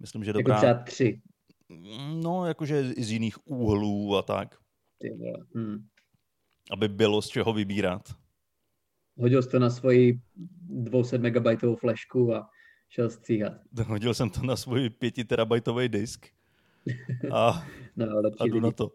myslím, 0.00 0.24
že 0.24 0.28
Jako 0.30 0.38
dobrá. 0.38 0.56
třeba 0.56 0.74
tři. 0.74 1.20
No, 2.22 2.46
jakože 2.46 2.84
z 2.98 3.10
jiných 3.10 3.46
úhlů 3.48 4.16
a 4.16 4.22
tak, 4.22 4.56
Ty. 4.98 5.18
Hmm. 5.54 5.86
aby 6.70 6.88
bylo 6.88 7.22
z 7.22 7.28
čeho 7.28 7.52
vybírat. 7.52 8.02
Hodil 9.18 9.42
jsi 9.42 9.48
to 9.48 9.58
na 9.58 9.70
svoji 9.70 10.20
200 10.70 11.18
megabajtovou 11.18 11.76
flešku 11.76 12.34
a 12.34 12.50
šel 12.88 13.10
stříhat. 13.10 13.52
Hodil 13.86 14.14
jsem 14.14 14.30
to 14.30 14.42
na 14.42 14.56
svůj 14.56 14.90
5 14.90 15.14
terabajtový 15.28 15.88
disk 15.88 16.26
a, 17.32 17.66
No, 17.96 18.06
a 18.10 18.20
lepší 18.20 18.48
jdu 18.48 18.60
na 18.60 18.66
lidi. 18.68 18.74
to. 18.76 18.90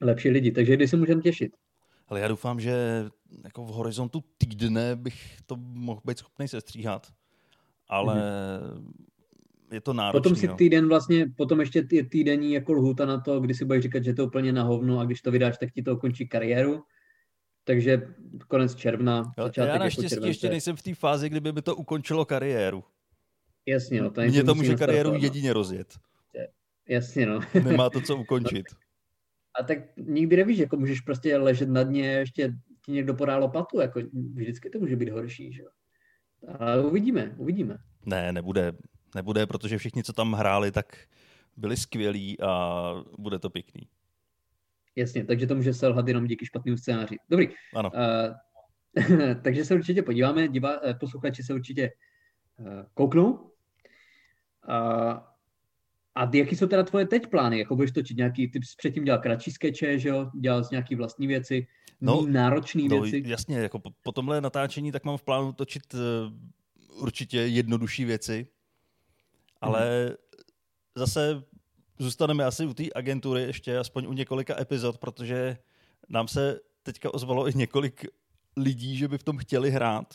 Lepší 0.00 0.28
lidi, 0.30 0.52
takže 0.52 0.76
kdy 0.76 0.88
se 0.88 0.96
můžeme 0.96 1.22
těšit? 1.22 1.56
Ale 2.12 2.20
já 2.20 2.28
doufám, 2.28 2.60
že 2.60 3.04
jako 3.44 3.64
v 3.64 3.68
horizontu 3.68 4.24
týdne 4.38 4.96
bych 4.96 5.36
to 5.46 5.56
mohl 5.56 6.00
být 6.04 6.18
schopný 6.18 6.48
sestříhat. 6.48 7.12
Ale 7.88 8.22
je 9.72 9.80
to 9.80 9.92
náročný. 9.92 10.20
Potom 10.20 10.36
si 10.36 10.46
no. 10.46 10.56
týden 10.56 10.88
vlastně, 10.88 11.26
potom 11.36 11.60
ještě 11.60 11.84
je 11.92 12.04
týdenní 12.04 12.52
jako 12.52 12.72
lhůta 12.72 13.06
na 13.06 13.20
to, 13.20 13.40
kdy 13.40 13.54
si 13.54 13.64
budeš 13.64 13.82
říkat, 13.82 14.04
že 14.04 14.14
to 14.14 14.22
je 14.22 14.26
úplně 14.26 14.52
na 14.52 14.62
hovno 14.62 15.00
a 15.00 15.04
když 15.04 15.22
to 15.22 15.30
vydáš, 15.30 15.58
tak 15.58 15.72
ti 15.72 15.82
to 15.82 15.94
ukončí 15.94 16.28
kariéru. 16.28 16.82
Takže 17.64 18.14
konec 18.48 18.74
června, 18.74 19.32
Ale 19.38 19.48
začátek 19.48 19.68
já 19.68 19.72
jako 19.72 19.84
naštěstí 19.84 20.08
července. 20.08 20.28
ještě 20.30 20.48
nejsem 20.48 20.76
v 20.76 20.82
té 20.82 20.94
fázi, 20.94 21.28
kdyby 21.28 21.52
by 21.52 21.62
to 21.62 21.76
ukončilo 21.76 22.24
kariéru. 22.24 22.84
Jasně, 23.66 24.02
no. 24.02 24.10
To 24.10 24.20
Mně 24.20 24.44
to 24.44 24.54
může 24.54 24.74
kariéru 24.74 25.10
no. 25.10 25.16
jedině 25.16 25.52
rozjet. 25.52 25.94
Jasně, 26.88 27.26
no. 27.26 27.40
Nemá 27.64 27.90
to 27.90 28.00
co 28.00 28.16
ukončit. 28.16 28.66
A 29.60 29.62
tak 29.62 29.78
nikdy 29.96 30.36
nevíš, 30.36 30.58
jako 30.58 30.76
můžeš 30.76 31.00
prostě 31.00 31.36
ležet 31.36 31.68
na 31.68 31.82
dně, 31.82 32.06
ještě 32.06 32.54
ti 32.84 32.92
někdo 32.92 33.14
podá 33.14 33.36
lopatu, 33.36 33.80
jako 33.80 34.00
vždycky 34.34 34.70
to 34.70 34.78
může 34.78 34.96
být 34.96 35.08
horší, 35.08 35.52
že 35.52 35.62
jo. 35.62 35.68
Ale 36.58 36.84
uvidíme, 36.84 37.34
uvidíme. 37.38 37.78
Ne, 38.06 38.32
nebude. 38.32 38.72
Nebude, 39.14 39.46
protože 39.46 39.78
všichni, 39.78 40.02
co 40.02 40.12
tam 40.12 40.32
hráli, 40.32 40.72
tak 40.72 40.96
byli 41.56 41.76
skvělí 41.76 42.40
a 42.40 42.94
bude 43.18 43.38
to 43.38 43.50
pěkný. 43.50 43.88
Jasně, 44.96 45.24
takže 45.24 45.46
to 45.46 45.54
může 45.54 45.74
selhat 45.74 46.08
jenom 46.08 46.26
díky 46.26 46.46
špatnému 46.46 46.76
scénáři. 46.76 47.16
Dobrý. 47.30 47.48
Ano. 47.74 47.90
Uh, 47.94 49.34
takže 49.42 49.64
se 49.64 49.74
určitě 49.74 50.02
podíváme, 50.02 50.48
divá, 50.48 50.80
eh, 50.82 50.94
posluchači 50.94 51.42
se 51.42 51.54
určitě 51.54 51.90
uh, 52.58 52.66
kouknou. 52.94 53.32
Uh, 53.32 53.48
a 56.14 56.30
jaký 56.34 56.56
jsou 56.56 56.66
teda 56.66 56.82
tvoje 56.82 57.06
teď 57.06 57.26
plány? 57.26 57.58
Jako 57.58 57.76
budeš 57.76 57.90
točit 57.90 58.16
nějaký, 58.16 58.48
ty 58.48 58.58
jsi 58.58 58.74
předtím 58.76 59.04
dělal 59.04 59.20
kratší 59.20 59.50
skeče, 59.50 59.98
že 59.98 60.08
jo? 60.08 60.30
Dělal 60.40 60.64
jsi 60.64 60.68
nějaký 60.72 60.94
vlastní 60.94 61.26
věci, 61.26 61.66
No, 62.04 62.26
náročné 62.26 62.82
No, 62.88 63.00
věci. 63.00 63.22
jasně, 63.26 63.58
jako 63.58 63.78
po, 63.78 63.90
po 64.02 64.12
tomhle 64.12 64.40
natáčení 64.40 64.92
tak 64.92 65.04
mám 65.04 65.16
v 65.16 65.22
plánu 65.22 65.52
točit 65.52 65.94
uh, 65.94 66.00
určitě 67.02 67.38
jednodušší 67.38 68.04
věci, 68.04 68.46
ale 69.60 70.16
zase 70.94 71.42
zůstaneme 71.98 72.44
asi 72.44 72.66
u 72.66 72.74
té 72.74 72.84
agentury 72.94 73.42
ještě 73.42 73.78
aspoň 73.78 74.06
u 74.06 74.12
několika 74.12 74.60
epizod, 74.60 74.98
protože 74.98 75.56
nám 76.08 76.28
se 76.28 76.60
teďka 76.82 77.14
ozvalo 77.14 77.48
i 77.48 77.52
několik 77.54 78.06
lidí, 78.56 78.96
že 78.96 79.08
by 79.08 79.18
v 79.18 79.22
tom 79.22 79.38
chtěli 79.38 79.70
hrát, 79.70 80.14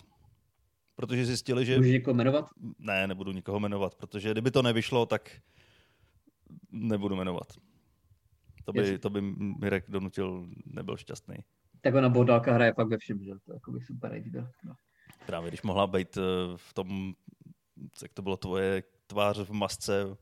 protože 0.95 1.25
zjistili, 1.25 1.65
že... 1.65 1.77
Můžeš 1.77 1.91
někoho 1.91 2.13
jmenovat? 2.13 2.49
Ne, 2.79 3.07
nebudu 3.07 3.31
nikoho 3.31 3.59
jmenovat, 3.59 3.95
protože 3.95 4.31
kdyby 4.31 4.51
to 4.51 4.61
nevyšlo, 4.61 5.05
tak 5.05 5.31
nebudu 6.71 7.15
jmenovat. 7.15 7.47
To 8.65 8.73
by, 8.73 8.99
to 8.99 9.09
by 9.09 9.21
Mirek 9.21 9.89
donutil, 9.89 10.47
nebyl 10.65 10.97
šťastný. 10.97 11.35
Tak 11.81 11.95
ona 11.95 12.09
Bodálka 12.09 12.53
hraje 12.53 12.73
fakt 12.73 12.87
ve 12.87 12.97
všem, 12.97 13.23
že? 13.23 13.31
To 13.45 13.53
jako 13.53 13.71
bych 13.71 13.85
super 13.85 14.11
líbil. 14.11 14.47
No. 14.63 14.73
Právě 15.25 15.49
když 15.49 15.61
mohla 15.61 15.87
být 15.87 16.17
eh, 16.17 16.21
v 16.55 16.73
tom, 16.73 17.13
jak 18.01 18.13
to 18.13 18.21
bylo 18.21 18.37
tvoje 18.37 18.83
tvář 19.07 19.39
v 19.39 19.51
masce, 19.51 20.17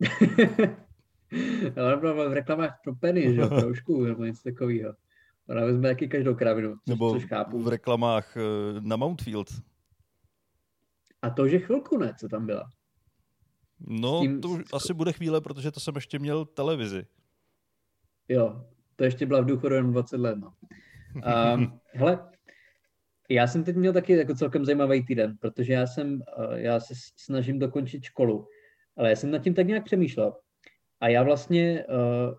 Ale 1.76 1.86
ona 1.86 1.96
byla 1.96 2.28
v 2.28 2.32
reklamách 2.32 2.80
pro 2.84 2.94
Penny, 2.94 3.34
že 3.34 3.40
jo? 3.40 3.48
Proužku 3.60 4.04
nebo 4.04 4.24
něco 4.24 4.42
takového. 4.42 4.94
Ona 5.48 5.64
vezme 5.64 5.88
taky 5.88 6.08
každou 6.08 6.34
kravinu, 6.34 6.74
což, 6.74 6.86
nebo 6.86 7.12
což 7.12 7.26
chápu. 7.26 7.62
v 7.62 7.68
reklamách 7.68 8.36
eh, 8.36 8.40
na 8.80 8.96
Mountfield. 8.96 9.62
A 11.22 11.30
to, 11.30 11.48
že 11.48 11.58
chvilku 11.58 11.98
ne, 11.98 12.14
co 12.20 12.28
tam 12.28 12.46
byla. 12.46 12.70
No, 13.86 14.20
tím- 14.20 14.40
to 14.40 14.48
už 14.48 14.62
asi 14.72 14.94
bude 14.94 15.12
chvíle, 15.12 15.40
protože 15.40 15.70
to 15.70 15.80
jsem 15.80 15.94
ještě 15.94 16.18
měl 16.18 16.44
televizi. 16.44 17.06
Jo, 18.28 18.64
to 18.96 19.04
ještě 19.04 19.26
byla 19.26 19.40
v 19.40 19.44
důchodu 19.44 19.74
jenom 19.74 19.92
20 19.92 20.16
let. 20.16 20.38
No. 20.38 20.52
Um, 21.54 21.80
hele, 21.94 22.30
já 23.30 23.46
jsem 23.46 23.64
teď 23.64 23.76
měl 23.76 23.92
taky 23.92 24.12
jako 24.12 24.34
celkem 24.34 24.64
zajímavý 24.64 25.06
týden, 25.06 25.36
protože 25.40 25.72
já 25.72 25.86
jsem, 25.86 26.22
uh, 26.38 26.54
já 26.54 26.80
se 26.80 26.94
snažím 27.16 27.58
dokončit 27.58 28.04
školu, 28.04 28.46
ale 28.96 29.10
já 29.10 29.16
jsem 29.16 29.30
nad 29.30 29.38
tím 29.38 29.54
tak 29.54 29.66
nějak 29.66 29.84
přemýšlel. 29.84 30.36
A 31.00 31.08
já 31.08 31.22
vlastně, 31.22 31.84
uh, 31.88 32.34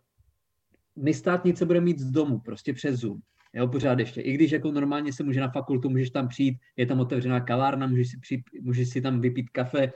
my 1.04 1.14
státnice 1.14 1.66
budeme 1.66 1.86
mít 1.86 2.00
z 2.00 2.12
domu, 2.12 2.40
prostě 2.40 2.74
přes 2.74 3.00
Zoom. 3.00 3.20
Jo, 3.54 3.68
pořád 3.68 4.00
ještě. 4.00 4.22
I 4.22 4.34
když 4.34 4.52
jako 4.52 4.72
normálně 4.72 5.14
se 5.14 5.24
může 5.24 5.40
na 5.40 5.52
fakultu, 5.52 5.90
můžeš 5.90 6.10
tam 6.10 6.28
přijít, 6.28 6.58
je 6.78 6.86
tam 6.86 7.00
otevřená 7.00 7.40
kavárna, 7.40 7.88
můžeš 7.88 8.12
si, 8.12 8.18
přijít, 8.18 8.44
můžeš 8.62 8.90
si 8.90 9.02
tam 9.02 9.22
vypít 9.22 9.50
kafe, 9.50 9.94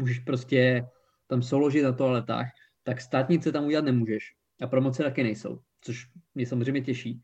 můžeš 0.00 0.18
prostě 0.18 0.86
tam 1.26 1.42
souložit 1.42 1.84
na 1.84 1.92
toaletách, 1.92 2.48
tak 2.82 3.00
státnice 3.00 3.52
tam 3.52 3.64
udělat 3.64 3.84
nemůžeš. 3.84 4.24
A 4.62 4.66
promoce 4.66 5.02
taky 5.02 5.22
nejsou, 5.22 5.60
což 5.80 6.06
mě 6.34 6.46
samozřejmě 6.46 6.80
těší. 6.80 7.22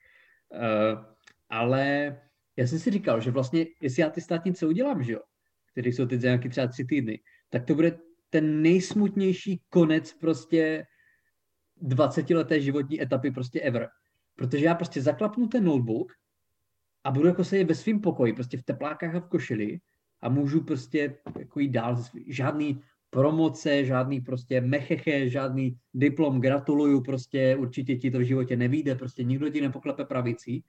Uh, 0.51 1.05
ale 1.49 2.17
já 2.57 2.67
jsem 2.67 2.79
si 2.79 2.91
říkal, 2.91 3.21
že 3.21 3.31
vlastně, 3.31 3.67
jestli 3.81 4.03
já 4.03 4.11
ty 4.11 4.21
státnice 4.21 4.67
udělám, 4.67 5.03
že 5.03 5.13
jo, 5.13 5.21
které 5.73 5.89
jsou 5.89 6.07
teď 6.07 6.21
za 6.21 6.29
nějaký 6.29 6.49
třeba 6.49 6.67
tři 6.67 6.85
týdny, 6.85 7.21
tak 7.51 7.65
to 7.65 7.75
bude 7.75 7.99
ten 8.31 8.63
nejsmutnější 8.63 9.63
konec 9.69 10.13
prostě 10.13 10.87
20-leté 11.83 12.61
životní 12.61 13.03
etapy 13.03 13.31
prostě 13.31 13.61
ever. 13.61 13.89
Protože 14.37 14.65
já 14.65 14.75
prostě 14.75 15.03
zaklapnu 15.03 15.49
ten 15.49 15.65
notebook 15.65 16.13
a 17.05 17.11
budu 17.11 17.27
jako 17.27 17.45
se 17.45 17.65
ve 17.65 17.75
svém 17.75 18.01
pokoji, 18.01 18.33
prostě 18.33 18.59
v 18.59 18.63
teplákách 18.63 19.15
a 19.15 19.21
v 19.21 19.29
košili 19.29 19.79
a 20.23 20.29
můžu 20.29 20.61
prostě 20.61 21.17
jako 21.39 21.61
jít 21.61 21.71
dál. 21.71 22.05
Žádný 22.27 22.83
promoce, 23.11 23.85
žádný 23.85 24.21
prostě 24.21 24.61
mecheche, 24.61 25.29
žádný 25.29 25.79
diplom, 25.95 26.41
gratuluju, 26.41 27.01
prostě 27.01 27.57
určitě 27.57 27.97
ti 27.97 28.11
to 28.11 28.19
v 28.19 28.23
životě 28.23 28.57
nevíde, 28.57 28.95
prostě 28.95 29.25
nikdo 29.25 29.49
ti 29.49 29.61
nepoklepe 29.61 30.05
pravicí. 30.05 30.65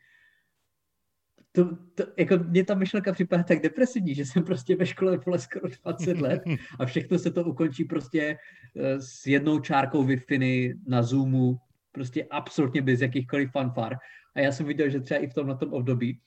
To, 1.52 1.76
to, 1.96 2.04
jako 2.18 2.38
mě 2.38 2.64
ta 2.64 2.76
myšlenka 2.76 3.14
připadá 3.14 3.44
tak 3.44 3.62
depresivní, 3.62 4.16
že 4.16 4.26
jsem 4.26 4.44
prostě 4.44 4.76
ve 4.76 4.86
škole 4.86 5.18
vole 5.18 5.40
skoro 5.40 5.68
20 5.84 6.22
let 6.22 6.42
a 6.80 6.86
všechno 6.86 7.20
se 7.20 7.32
to 7.32 7.44
ukončí 7.44 7.84
prostě 7.84 8.38
eh, 8.76 9.02
s 9.02 9.28
jednou 9.28 9.60
čárkou 9.60 10.04
wi 10.04 10.76
na 10.88 11.04
Zoomu, 11.04 11.58
prostě 11.92 12.28
absolutně 12.30 12.82
bez 12.82 13.02
jakýchkoliv 13.02 13.52
fanfar. 13.52 13.98
A 14.36 14.40
já 14.40 14.52
jsem 14.52 14.66
viděl, 14.66 14.90
že 14.90 15.00
třeba 15.00 15.20
i 15.20 15.28
v 15.28 15.34
tom 15.34 15.48
na 15.48 15.56
tom 15.56 15.74
období 15.74 16.20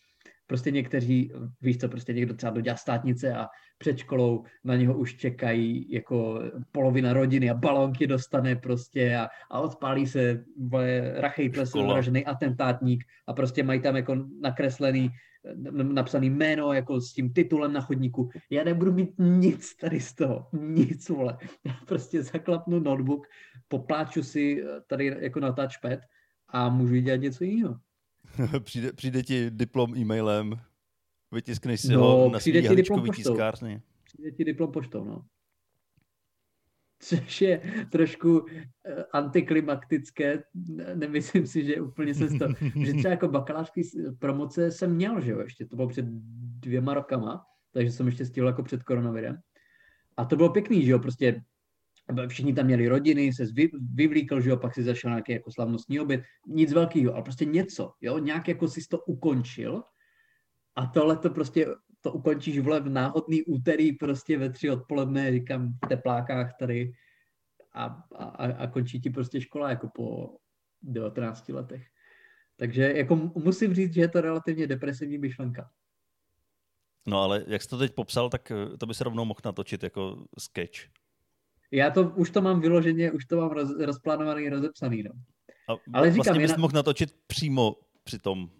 prostě 0.50 0.70
někteří, 0.70 1.32
víš 1.62 1.78
co, 1.78 1.88
prostě 1.88 2.12
někdo 2.12 2.34
třeba 2.34 2.52
dodělá 2.52 2.76
státnice 2.76 3.34
a 3.34 3.46
před 3.78 3.98
školou 3.98 4.44
na 4.64 4.76
něho 4.76 4.98
už 4.98 5.14
čekají 5.14 5.86
jako 5.92 6.42
polovina 6.72 7.12
rodiny 7.12 7.50
a 7.50 7.54
balonky 7.54 8.06
dostane 8.06 8.56
prostě 8.56 9.16
a, 9.16 9.28
a 9.50 9.60
odpálí 9.60 10.06
se 10.06 10.44
rachej 11.14 11.48
vražený 11.74 12.26
atentátník 12.26 13.04
a 13.26 13.32
prostě 13.32 13.62
mají 13.62 13.80
tam 13.80 13.96
jako 13.96 14.26
nakreslený 14.40 15.10
napsaný 15.82 16.30
jméno 16.30 16.72
jako 16.72 17.00
s 17.00 17.12
tím 17.12 17.32
titulem 17.32 17.72
na 17.72 17.80
chodníku. 17.80 18.30
Já 18.50 18.64
nebudu 18.64 18.92
mít 18.92 19.14
nic 19.18 19.76
tady 19.76 20.00
z 20.00 20.14
toho. 20.14 20.46
Nic, 20.52 21.08
vole. 21.08 21.38
Já 21.64 21.74
prostě 21.86 22.22
zaklapnu 22.22 22.80
notebook, 22.80 23.26
popláču 23.68 24.22
si 24.22 24.64
tady 24.86 25.16
jako 25.20 25.40
na 25.40 25.52
touchpad 25.52 25.98
a 26.48 26.68
můžu 26.68 26.96
dělat 26.96 27.16
něco 27.20 27.44
jiného. 27.44 27.76
přijde, 28.60 28.92
přijde 28.92 29.22
ti 29.22 29.50
diplom 29.50 29.96
e-mailem, 29.96 30.60
vytiskneš 31.32 31.80
si 31.80 31.92
no, 31.92 32.00
ho 32.00 32.30
na 32.30 32.40
svý 32.40 32.66
haličkový 32.66 33.10
tiskárny. 33.10 33.82
Přijde 34.04 34.30
ti 34.30 34.44
diplom 34.44 34.72
poštou, 34.72 35.04
no. 35.04 35.24
Což 37.02 37.40
je 37.40 37.62
trošku 37.90 38.46
eh, 38.84 39.04
antiklimaktické, 39.12 40.42
nemyslím 40.94 41.46
si, 41.46 41.64
že 41.64 41.80
úplně 41.80 42.14
se 42.14 42.28
to, 42.28 42.48
že 42.84 42.92
třeba 42.92 43.10
jako 43.10 43.28
bakalářský 43.28 43.82
promoce 44.18 44.70
jsem 44.70 44.94
měl, 44.94 45.20
že 45.20 45.30
jo, 45.30 45.40
ještě 45.40 45.66
to 45.66 45.76
bylo 45.76 45.88
před 45.88 46.04
dvěma 46.60 46.94
rokama, 46.94 47.44
takže 47.72 47.92
jsem 47.92 48.06
ještě 48.06 48.26
stihl 48.26 48.46
jako 48.46 48.62
před 48.62 48.82
koronavirem. 48.82 49.38
A 50.16 50.24
to 50.24 50.36
bylo 50.36 50.52
pěkný, 50.52 50.84
že 50.84 50.90
jo, 50.90 50.98
prostě 50.98 51.42
všichni 52.28 52.54
tam 52.54 52.66
měli 52.66 52.88
rodiny, 52.88 53.32
se 53.32 53.44
vyvlíkl, 53.94 54.40
že 54.40 54.50
jo, 54.50 54.56
pak 54.56 54.74
si 54.74 54.82
zašel 54.82 55.10
nějaký 55.10 55.32
jako 55.32 55.52
slavnostní 55.52 56.00
oběd, 56.00 56.20
nic 56.46 56.72
velkého, 56.72 57.14
ale 57.14 57.22
prostě 57.22 57.44
něco, 57.44 57.92
jo, 58.00 58.18
nějak 58.18 58.48
jako 58.48 58.68
si 58.68 58.80
to 58.90 58.98
ukončil 58.98 59.82
a 60.76 60.86
tohle 60.86 61.16
to 61.16 61.30
prostě, 61.30 61.66
to 62.00 62.12
ukončíš 62.12 62.58
vle 62.58 62.80
v 62.80 62.88
náhodný 62.88 63.42
úterý 63.42 63.92
prostě 63.92 64.38
ve 64.38 64.50
tři 64.50 64.70
odpoledne, 64.70 65.32
říkám, 65.32 65.72
v 65.84 65.88
teplákách 65.88 66.56
tady 66.58 66.92
a, 67.74 67.84
a, 68.14 68.24
a 68.46 68.66
končí 68.66 69.00
ti 69.00 69.10
prostě 69.10 69.40
škola 69.40 69.70
jako 69.70 69.88
po 69.94 70.36
19 70.82 71.48
letech. 71.48 71.86
Takže 72.56 72.92
jako 72.96 73.16
musím 73.16 73.74
říct, 73.74 73.94
že 73.94 74.00
je 74.00 74.08
to 74.08 74.20
relativně 74.20 74.66
depresivní 74.66 75.18
myšlenka. 75.18 75.70
No 77.06 77.22
ale 77.22 77.44
jak 77.46 77.62
jsi 77.62 77.68
to 77.68 77.78
teď 77.78 77.94
popsal, 77.94 78.30
tak 78.30 78.50
eh, 78.50 78.76
to 78.76 78.86
by 78.86 78.94
se 78.94 79.04
rovnou 79.04 79.24
mohl 79.24 79.40
natočit 79.44 79.82
jako 79.82 80.26
sketch. 80.38 80.78
Já 81.70 81.90
to, 81.90 82.12
už 82.16 82.30
to 82.30 82.42
mám 82.42 82.60
vyloženě, 82.60 83.12
už 83.12 83.24
to 83.24 83.36
mám 83.36 83.50
roz, 83.50 83.70
rozplánovaný, 83.78 84.48
rozepsaný. 84.48 85.02
No. 85.02 85.10
A 85.68 85.80
Ale 85.92 86.10
říkám, 86.10 86.24
vlastně 86.24 86.42
bys 86.42 86.50
na... 86.50 86.56
mohl 86.56 86.72
natočit 86.74 87.14
přímo 87.26 87.76
při 88.04 88.18
tom. 88.18 88.50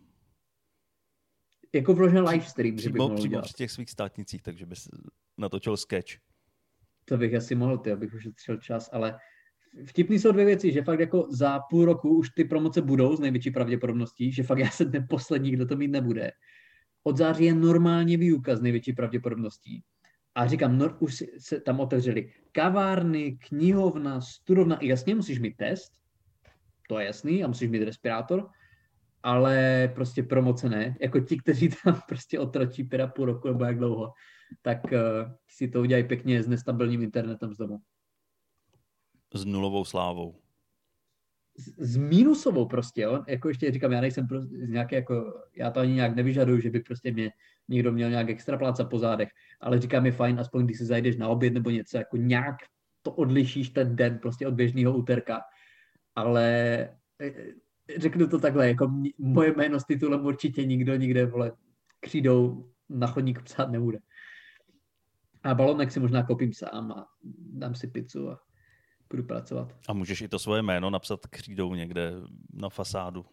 Jako 1.73 1.94
vložen 1.94 2.25
live 2.29 2.44
stream, 2.44 2.77
přímo, 2.77 2.83
že 2.83 2.90
bych 2.90 2.99
mohl 2.99 3.14
přímo 3.14 3.29
udělat. 3.29 3.44
při 3.44 3.55
těch 3.55 3.70
svých 3.70 3.90
státnicích, 3.90 4.42
takže 4.42 4.66
bys 4.66 4.88
natočil 5.38 5.77
sketch. 5.77 6.12
To 7.05 7.18
bych 7.18 7.35
asi 7.35 7.55
mohl, 7.55 7.79
ty, 7.79 7.92
abych 7.92 8.14
už 8.14 8.27
utřel 8.27 8.57
čas, 8.57 8.90
ale 8.92 9.18
vtipný 9.87 10.18
jsou 10.18 10.33
dvě 10.33 10.44
věci, 10.44 10.73
že 10.73 10.83
fakt 10.83 11.01
jako 11.01 11.29
za 11.31 11.61
půl 11.70 11.85
roku 11.85 12.18
už 12.18 12.31
ty 12.31 12.44
promoce 12.44 12.83
budou 12.83 13.16
s 13.16 13.20
největší 13.20 13.51
pravděpodobností, 13.51 14.33
že 14.33 14.42
fakt 14.42 14.59
já 14.59 14.70
jsem 14.70 14.92
ten 14.92 15.07
poslední, 15.09 15.51
kdo 15.51 15.66
to 15.66 15.77
mít 15.77 15.88
nebude. 15.88 16.31
Od 17.03 17.16
září 17.16 17.44
je 17.44 17.55
normálně 17.55 18.16
výuka 18.16 18.57
s 18.57 18.61
největší 18.61 18.92
pravděpodobností. 18.92 19.83
A 20.40 20.46
říkám, 20.46 20.79
no, 20.79 20.96
už 20.98 21.24
se 21.38 21.61
tam 21.61 21.81
otevřeli 21.81 22.33
kavárny, 22.53 23.38
knihovna, 23.48 24.20
studovna. 24.20 24.79
Jasně, 24.83 25.14
musíš 25.14 25.38
mít 25.38 25.57
test, 25.57 25.92
to 26.88 26.98
je 26.98 27.07
jasný, 27.07 27.44
a 27.44 27.46
musíš 27.46 27.70
mít 27.70 27.85
respirátor, 27.85 28.50
ale 29.22 29.88
prostě 29.94 30.22
promoce 30.22 30.68
ne. 30.68 30.96
Jako 31.00 31.20
ti, 31.20 31.37
kteří 31.37 31.68
tam 31.85 32.00
prostě 32.09 32.38
otračí 32.38 32.85
pět 32.85 33.00
a 33.00 33.07
půl 33.07 33.24
roku 33.24 33.48
nebo 33.48 33.64
jak 33.64 33.79
dlouho, 33.79 34.12
tak 34.62 34.85
uh, 34.85 35.33
si 35.48 35.68
to 35.68 35.81
udělají 35.81 36.05
pěkně 36.05 36.42
s 36.42 36.48
nestabilním 36.48 37.03
internetem 37.03 37.55
z 37.55 37.57
domu. 37.57 37.79
S 39.35 39.44
nulovou 39.44 39.85
slávou. 39.85 40.39
S, 41.79 41.96
mínusovou 41.96 42.66
prostě, 42.66 43.03
jo? 43.03 43.25
Jako 43.29 43.49
ještě 43.49 43.70
říkám, 43.70 43.92
já 43.92 44.01
nejsem 44.01 44.27
prostě 44.27 44.57
z 44.66 44.68
nějaké 44.68 44.96
jako, 44.96 45.35
já 45.57 45.70
to 45.70 45.81
ani 45.81 45.92
nějak 45.92 46.16
nevyžaduju, 46.16 46.61
že 46.61 46.70
by 46.70 46.81
prostě 46.81 47.12
mě 47.12 47.31
někdo 47.68 47.92
měl 47.92 48.11
nějak 48.11 48.29
extra 48.29 48.59
pláca 48.59 48.85
po 48.85 48.99
zádech, 48.99 49.29
ale 49.61 49.81
říkám 49.81 50.07
je 50.07 50.12
fajn, 50.12 50.40
aspoň 50.40 50.64
když 50.64 50.79
si 50.79 50.85
zajdeš 50.85 51.16
na 51.16 51.29
oběd 51.29 51.55
nebo 51.55 51.70
něco, 51.70 51.96
jako 51.96 52.16
nějak 52.16 52.57
to 53.03 53.12
odlišíš 53.12 53.70
ten 53.70 53.96
den 53.96 54.18
prostě 54.18 54.46
od 54.46 54.55
běžného 54.55 54.96
úterka, 54.96 55.40
ale 56.14 56.44
e, 57.20 57.33
řeknu 57.96 58.27
to 58.27 58.38
takhle, 58.38 58.68
jako 58.68 58.92
moje 59.18 59.55
jméno 59.57 59.81
s 59.81 59.85
titulem 59.85 60.27
určitě 60.27 60.64
nikdo 60.64 60.96
nikde, 60.96 61.27
vole, 61.27 61.53
křídou 62.01 62.70
na 62.88 63.07
chodník 63.07 63.42
psát 63.42 63.70
nebude. 63.70 63.99
A 65.42 65.55
balonek 65.55 65.92
si 65.92 66.01
možná 66.01 66.23
koupím 66.23 66.53
sám 66.53 66.92
a 66.92 67.07
dám 67.53 67.75
si 67.75 67.87
pizzu 67.87 68.31
a 68.31 68.40
budu 69.11 69.23
pracovat. 69.23 69.77
A 69.88 69.92
můžeš 69.92 70.20
i 70.20 70.29
to 70.29 70.38
svoje 70.38 70.62
jméno 70.62 70.90
napsat 70.90 71.27
křídou 71.27 71.75
někde 71.75 72.12
na 72.53 72.68
fasádu. 72.68 73.25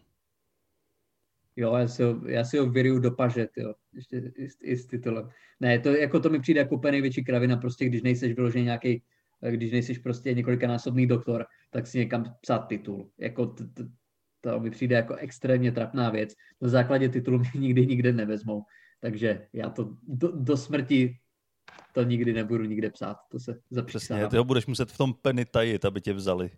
Jo, 1.56 1.74
já 1.74 1.88
si 1.88 2.02
ho, 2.02 2.28
já 2.28 2.44
si 2.44 2.58
ho 2.58 2.70
vyruju 2.70 2.98
do 2.98 3.10
paže, 3.10 3.48
jo, 3.56 3.74
ještě 3.92 4.16
i, 4.36 4.48
i 4.62 4.76
s 4.76 4.86
titulem. 4.86 5.30
Ne, 5.60 5.78
to, 5.78 5.88
jako 5.88 6.20
to 6.20 6.30
mi 6.30 6.40
přijde 6.40 6.60
jako 6.60 6.74
úplně 6.74 6.92
největší 6.92 7.24
kravina, 7.24 7.56
prostě 7.56 7.86
když 7.86 8.02
nejseš 8.02 8.32
vyložený 8.32 8.64
nějaký, 8.64 9.02
když 9.50 9.72
nejseš 9.72 9.98
prostě 9.98 10.34
několikanásobný 10.34 11.06
doktor, 11.06 11.46
tak 11.70 11.86
si 11.86 11.98
někam 11.98 12.24
psát 12.40 12.58
titul. 12.58 13.10
Jako 13.18 13.46
to, 13.46 13.64
to, 13.74 13.84
to 14.40 14.60
mi 14.60 14.70
přijde 14.70 14.96
jako 14.96 15.14
extrémně 15.14 15.72
trapná 15.72 16.10
věc. 16.10 16.34
Na 16.60 16.68
základě 16.68 17.08
titulu 17.08 17.38
mě 17.38 17.50
nikdy 17.54 17.86
nikde 17.86 18.12
nevezmou. 18.12 18.62
Takže 19.00 19.46
já 19.52 19.70
to 19.70 19.96
do, 20.02 20.32
do 20.32 20.56
smrti 20.56 21.18
to 21.92 22.02
nikdy 22.02 22.32
nebudu 22.32 22.64
nikde 22.64 22.90
psát. 22.90 23.16
To 23.28 23.38
se 23.38 23.60
zapřísávám. 23.70 24.20
Přesně, 24.20 24.30
ty 24.30 24.36
ho 24.36 24.44
budeš 24.44 24.66
muset 24.66 24.92
v 24.92 24.98
tom 24.98 25.14
penny 25.14 25.44
tajit, 25.44 25.84
aby 25.84 26.00
tě 26.00 26.12
vzali 26.12 26.50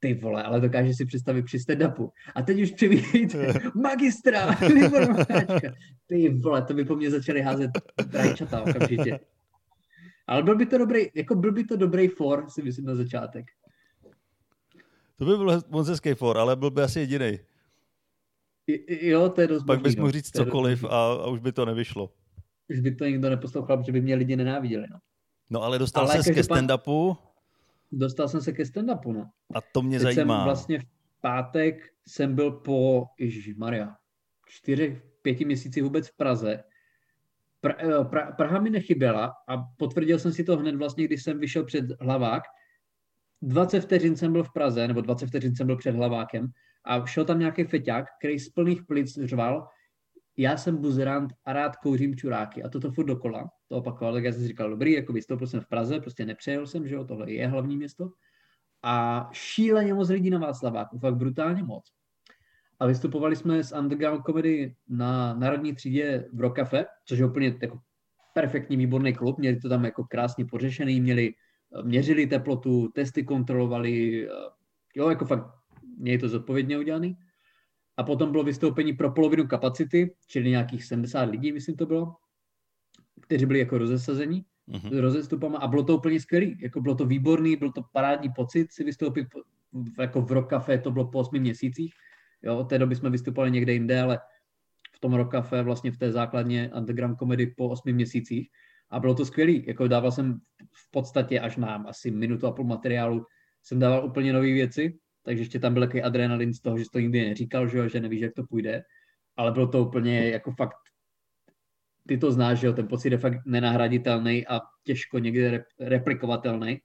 ty 0.00 0.14
vole, 0.14 0.42
ale 0.42 0.60
dokáže 0.60 0.94
si 0.94 1.04
představit 1.04 1.42
při 1.42 1.58
stand-upu. 1.58 2.10
A 2.34 2.42
teď 2.42 2.60
už 2.60 2.70
přivíjte 2.70 3.52
magistra, 3.74 4.54
Ty 6.06 6.28
vole, 6.28 6.62
to 6.62 6.74
by 6.74 6.84
po 6.84 6.96
mně 6.96 7.10
začali 7.10 7.42
házet 7.42 7.70
rajčata 8.12 8.62
okamžitě. 8.62 9.20
Ale 10.26 10.42
byl 10.42 10.56
by 10.56 10.66
to 10.66 10.78
dobrý, 10.78 11.06
jako 11.14 11.34
byl 11.34 11.52
by 11.52 11.64
to 11.64 11.76
dobrý 11.76 12.08
for, 12.08 12.44
si 12.48 12.62
myslím, 12.62 12.84
na 12.84 12.94
začátek. 12.94 13.46
To 15.16 15.24
by 15.24 15.36
byl 15.36 15.62
moc 15.68 15.88
hezký 15.88 16.14
for, 16.14 16.38
ale 16.38 16.56
byl 16.56 16.70
by 16.70 16.82
asi 16.82 17.00
jediný. 17.00 17.38
Jo, 18.88 19.28
to 19.28 19.40
je 19.40 19.46
dost 19.46 19.64
Pak 19.64 19.80
bys 19.80 19.96
mohl 19.96 20.10
říct 20.10 20.36
cokoliv 20.36 20.84
a, 20.84 21.12
a, 21.12 21.26
už 21.26 21.40
by 21.40 21.52
to 21.52 21.64
nevyšlo. 21.64 22.12
Už 22.70 22.80
by 22.80 22.94
to 22.94 23.04
nikdo 23.04 23.30
neposlouchal, 23.30 23.76
protože 23.76 23.92
by 23.92 24.00
mě 24.00 24.14
lidi 24.14 24.36
nenáviděli. 24.36 24.86
No, 24.90 24.98
no 25.50 25.62
ale 25.62 25.78
dostal 25.78 26.04
ale 26.04 26.22
se 26.22 26.34
ke 26.34 26.40
stand-upu 26.40 27.16
dostal 27.92 28.28
jsem 28.28 28.40
se 28.40 28.52
ke 28.52 28.62
stand-upu, 28.62 29.12
no. 29.12 29.30
A 29.54 29.60
to 29.60 29.82
mě 29.82 29.98
Teď 29.98 30.14
zajímá. 30.14 30.38
Jsem 30.38 30.44
vlastně 30.44 30.78
v 30.80 30.84
pátek 31.20 31.90
jsem 32.06 32.34
byl 32.34 32.50
po, 32.50 33.06
Maria, 33.56 33.96
čtyři, 34.46 35.02
pěti 35.22 35.44
měsících 35.44 35.82
vůbec 35.82 36.08
v 36.08 36.16
Praze. 36.16 36.64
Pra, 37.60 37.74
eh, 37.78 38.04
pra, 38.04 38.32
Praha 38.32 38.60
mi 38.60 38.70
nechyběla 38.70 39.32
a 39.48 39.56
potvrdil 39.56 40.18
jsem 40.18 40.32
si 40.32 40.44
to 40.44 40.56
hned 40.56 40.74
vlastně, 40.74 41.04
když 41.04 41.22
jsem 41.22 41.38
vyšel 41.38 41.64
před 41.64 41.84
hlavák. 42.00 42.42
20 43.42 43.80
vteřin 43.80 44.16
jsem 44.16 44.32
byl 44.32 44.44
v 44.44 44.52
Praze, 44.52 44.88
nebo 44.88 45.00
20 45.00 45.26
vteřin 45.26 45.56
jsem 45.56 45.66
byl 45.66 45.76
před 45.76 45.94
hlavákem 45.94 46.48
a 46.84 47.06
šel 47.06 47.24
tam 47.24 47.38
nějaký 47.38 47.64
feťák, 47.64 48.06
který 48.18 48.38
z 48.38 48.48
plných 48.48 48.82
plic 48.86 49.18
řval, 49.24 49.68
já 50.38 50.56
jsem 50.56 50.76
buzerant 50.76 51.32
a 51.44 51.52
rád 51.52 51.76
kouřím 51.76 52.16
čuráky 52.16 52.62
a 52.62 52.68
toto 52.68 52.90
furt 52.90 53.04
dokola, 53.04 53.50
to 53.68 53.76
opakoval, 53.76 54.14
tak 54.14 54.24
já 54.24 54.32
jsem 54.32 54.40
si 54.42 54.48
říkal, 54.48 54.70
dobrý, 54.70 54.92
jako 54.92 55.12
vystoupil 55.12 55.46
jsem 55.46 55.60
v 55.60 55.68
Praze, 55.68 56.00
prostě 56.00 56.26
nepřejel 56.26 56.66
jsem, 56.66 56.88
že 56.88 56.94
jo, 56.94 57.04
tohle 57.04 57.32
je 57.32 57.46
hlavní 57.46 57.76
město 57.76 58.10
a 58.82 59.28
šíleně 59.32 59.94
moc 59.94 60.08
lidí 60.08 60.30
na 60.30 60.38
Václaváku, 60.38 60.98
fakt 60.98 61.16
brutálně 61.16 61.62
moc. 61.62 61.84
A 62.80 62.86
vystupovali 62.86 63.36
jsme 63.36 63.64
s 63.64 63.76
Underground 63.76 64.22
Comedy 64.22 64.74
na 64.88 65.34
národní 65.34 65.74
třídě 65.74 66.28
v 66.32 66.40
Rock 66.40 66.56
Cafe, 66.56 66.86
což 67.04 67.18
je 67.18 67.26
úplně 67.26 67.56
jako 67.62 67.78
perfektní, 68.34 68.76
výborný 68.76 69.12
klub, 69.12 69.38
měli 69.38 69.56
to 69.56 69.68
tam 69.68 69.84
jako 69.84 70.04
krásně 70.04 70.44
pořešený, 70.44 71.00
měli 71.00 71.34
měřili 71.82 72.26
teplotu, 72.26 72.88
testy 72.88 73.24
kontrolovali, 73.24 74.26
jo, 74.94 75.08
jako 75.08 75.24
fakt 75.24 75.46
měli 75.98 76.18
to 76.18 76.28
zodpovědně 76.28 76.78
udělaný. 76.78 77.16
A 77.98 78.02
potom 78.02 78.30
bylo 78.32 78.44
vystoupení 78.44 78.92
pro 78.92 79.10
polovinu 79.10 79.46
kapacity, 79.46 80.14
čili 80.26 80.50
nějakých 80.50 80.84
70 80.84 81.22
lidí, 81.22 81.52
myslím 81.52 81.76
to 81.76 81.86
bylo, 81.86 82.14
kteří 83.20 83.46
byli 83.46 83.58
jako 83.58 83.78
rozesazení 83.78 84.44
mm-hmm. 84.68 84.94
s 84.94 84.98
rozestupama 84.98 85.58
a 85.58 85.66
bylo 85.66 85.82
to 85.82 85.96
úplně 85.96 86.20
skvělý. 86.20 86.58
Jako 86.60 86.80
bylo 86.80 86.94
to 86.94 87.06
výborný, 87.06 87.56
byl 87.56 87.72
to 87.72 87.82
parádní 87.92 88.28
pocit 88.36 88.72
si 88.72 88.84
vystoupit 88.84 89.26
jako 89.98 90.22
v 90.22 90.32
Rock 90.32 90.50
Café, 90.50 90.78
to 90.78 90.90
bylo 90.90 91.10
po 91.10 91.18
8 91.18 91.38
měsících. 91.38 91.94
Jo, 92.42 92.58
od 92.58 92.64
té 92.64 92.78
doby 92.78 92.96
jsme 92.96 93.10
vystupovali 93.10 93.50
někde 93.50 93.72
jinde, 93.72 94.00
ale 94.00 94.18
v 94.94 95.00
tom 95.00 95.14
Rock 95.14 95.30
Café, 95.30 95.62
vlastně 95.62 95.90
v 95.90 95.98
té 95.98 96.12
základně 96.12 96.70
underground 96.76 97.18
komedy 97.18 97.46
po 97.46 97.68
8 97.68 97.92
měsících. 97.92 98.48
A 98.90 99.00
bylo 99.00 99.14
to 99.14 99.24
skvělý. 99.24 99.64
Jako 99.66 99.88
dával 99.88 100.12
jsem 100.12 100.38
v 100.72 100.90
podstatě 100.90 101.40
až 101.40 101.56
na 101.56 101.74
asi 101.74 102.10
minutu 102.10 102.46
a 102.46 102.52
půl 102.52 102.64
materiálu 102.64 103.26
jsem 103.62 103.78
dával 103.78 104.06
úplně 104.06 104.32
nové 104.32 104.52
věci, 104.52 104.98
takže 105.28 105.42
ještě 105.42 105.58
tam 105.58 105.74
byl 105.74 105.82
takový 105.82 106.02
adrenalin 106.02 106.54
z 106.54 106.60
toho, 106.60 106.78
že 106.78 106.84
to 106.92 106.98
nikdy 106.98 107.28
neříkal, 107.28 107.68
že, 107.68 107.88
že 107.88 108.00
nevíš, 108.00 108.20
jak 108.20 108.34
to 108.34 108.42
půjde, 108.44 108.82
ale 109.36 109.52
bylo 109.52 109.66
to 109.66 109.84
úplně 109.84 110.30
jako 110.30 110.52
fakt, 110.52 110.76
ty 112.06 112.18
to 112.18 112.32
znáš, 112.32 112.58
že 112.58 112.66
jo, 112.66 112.72
ten 112.72 112.88
pocit 112.88 113.12
je 113.12 113.18
fakt 113.18 113.46
nenahraditelný 113.46 114.46
a 114.46 114.60
těžko 114.84 115.18
někde 115.18 115.64
replikovatelný 115.80 116.80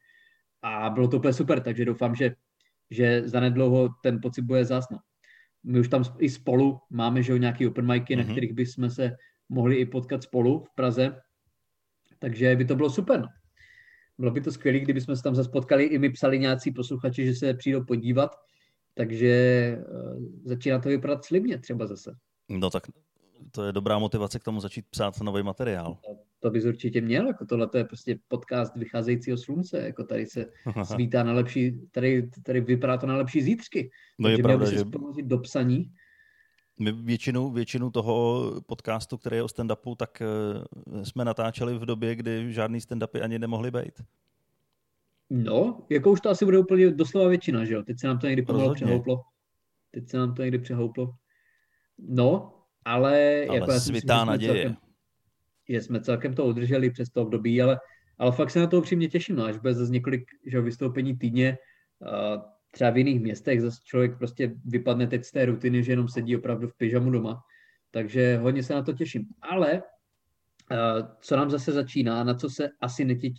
a 0.62 0.90
bylo 0.90 1.08
to 1.08 1.18
úplně 1.18 1.34
super, 1.34 1.60
takže 1.60 1.86
doufám, 1.86 2.16
že, 2.16 2.36
že 2.92 3.28
zanedlouho 3.28 3.90
ten 4.04 4.20
pocit 4.22 4.42
bude 4.42 4.66
zásno. 4.66 4.98
My 5.64 5.80
už 5.80 5.88
tam 5.88 6.04
i 6.20 6.30
spolu 6.30 6.80
máme, 6.90 7.24
že 7.24 7.32
jo, 7.32 7.38
nějaký 7.38 7.68
open 7.68 7.88
micy, 7.88 8.06
mm-hmm. 8.06 8.18
na 8.18 8.24
mhm. 8.24 8.32
kterých 8.32 8.54
bychom 8.54 8.90
se 8.90 9.12
mohli 9.50 9.76
i 9.76 9.86
potkat 9.86 10.24
spolu 10.24 10.64
v 10.64 10.76
Praze, 10.76 11.22
takže 12.20 12.56
by 12.56 12.66
to 12.66 12.76
bylo 12.76 12.90
super. 12.90 13.22
No. 13.22 13.28
Bylo 14.18 14.32
by 14.32 14.42
to 14.42 14.52
skvělé, 14.52 14.80
kdyby 14.80 15.02
jsme 15.02 15.16
se 15.16 15.24
tam 15.24 15.36
zase 15.36 15.50
potkali, 15.50 15.84
i 15.84 16.00
my 16.00 16.10
psali 16.10 16.40
nějací 16.40 16.72
posluchači, 16.72 17.26
že 17.26 17.36
se 17.36 17.54
přijdou 17.54 17.84
podívat, 17.84 18.36
takže 18.94 19.78
uh, 19.92 20.24
začíná 20.44 20.80
to 20.80 20.90
vypadat 20.90 21.26
slibně 21.26 21.58
třeba 21.58 21.88
zase. 21.88 22.16
No 22.50 22.70
tak 22.70 22.84
to 23.52 23.64
je 23.64 23.72
dobrá 23.72 24.00
motivace 24.00 24.40
k 24.40 24.44
tomu 24.44 24.60
začít 24.60 24.86
psát 24.90 25.22
nový 25.22 25.44
materiál. 25.44 25.98
To, 26.06 26.18
to 26.40 26.50
bys 26.50 26.66
určitě 26.66 27.02
měl, 27.02 27.28
jako 27.28 27.46
tohle 27.46 27.70
je 27.76 27.84
prostě 27.84 28.20
podcast 28.28 28.76
vycházejícího 28.76 29.38
slunce, 29.38 29.82
jako 29.82 30.04
tady 30.04 30.26
se 30.26 30.46
svítá 30.84 31.24
na 31.24 31.34
lepší, 31.34 31.88
tady, 31.92 32.30
tady 32.44 32.62
vypadá 32.62 32.98
to 32.98 33.08
na 33.08 33.16
lepší 33.18 33.42
zítřky. 33.42 33.90
No 34.20 34.30
je 34.30 34.38
pravda, 34.38 34.72
že... 34.72 34.84
do 35.24 35.38
psaní 35.38 35.92
my 36.80 36.92
většinu, 36.92 37.52
většinu 37.52 37.92
toho 37.92 38.52
podcastu, 38.66 39.18
který 39.18 39.36
je 39.36 39.44
o 39.44 39.48
stand-upu, 39.48 39.96
tak 39.96 40.22
uh, 40.86 41.04
jsme 41.04 41.26
natáčeli 41.26 41.78
v 41.78 41.86
době, 41.86 42.16
kdy 42.16 42.54
žádný 42.54 42.80
stand-upy 42.80 43.24
ani 43.24 43.40
nemohly 43.40 43.72
být. 43.72 44.02
No, 45.30 45.86
jako 45.90 46.12
už 46.12 46.22
to 46.22 46.30
asi 46.30 46.46
bude 46.46 46.60
úplně 46.60 46.92
doslova 46.92 47.30
většina, 47.30 47.66
že 47.66 47.74
jo? 47.74 47.84
Teď 47.84 48.00
se 48.00 48.08
nám 48.08 48.20
to 48.20 48.28
někdy 48.28 48.42
pomalu 48.42 48.74
přehouplo. 48.74 49.22
Teď 49.92 50.10
se 50.10 50.18
nám 50.18 50.36
to 50.36 50.42
někdy 50.42 50.60
přehouplo. 50.60 51.14
No, 52.00 52.54
ale... 52.86 53.46
Ale 53.50 53.58
jako 53.58 53.80
svitá 53.80 54.26
myslím, 54.26 54.28
naděje. 54.28 54.64
Celkem, 54.64 54.78
že 55.70 55.82
jsme 55.82 56.02
celkem 56.02 56.34
to 56.34 56.46
udrželi 56.46 56.92
přes 56.92 57.10
to 57.10 57.22
období, 57.22 57.62
ale, 57.62 57.80
ale 58.18 58.32
fakt 58.32 58.50
se 58.50 58.60
na 58.60 58.68
to 58.68 58.78
upřímně 58.78 59.08
těším, 59.08 59.36
no, 59.36 59.46
až 59.46 59.58
bude 59.58 59.74
zase 59.74 59.92
několik 59.92 60.32
že, 60.46 60.62
vystoupení 60.62 61.18
týdně, 61.18 61.58
uh, 62.00 62.42
třeba 62.74 62.90
v 62.90 62.98
jiných 62.98 63.22
městech 63.22 63.62
zase 63.62 63.78
člověk 63.84 64.18
prostě 64.18 64.56
vypadne 64.66 65.08
teď 65.08 65.24
z 65.24 65.32
té 65.32 65.46
rutiny, 65.46 65.84
že 65.84 65.92
jenom 65.92 66.08
sedí 66.08 66.38
opravdu 66.38 66.68
v 66.68 66.78
pyžamu 66.78 67.12
doma. 67.12 67.42
Takže 67.92 68.38
hodně 68.38 68.64
se 68.64 68.74
na 68.74 68.82
to 68.82 68.94
těším. 68.94 69.26
Ale 69.42 69.74
uh, 69.74 71.08
co 71.22 71.36
nám 71.36 71.50
zase 71.50 71.72
začíná, 71.72 72.24
na 72.24 72.34
co 72.34 72.50
se 72.50 72.70
asi 72.82 73.06
netě, 73.06 73.30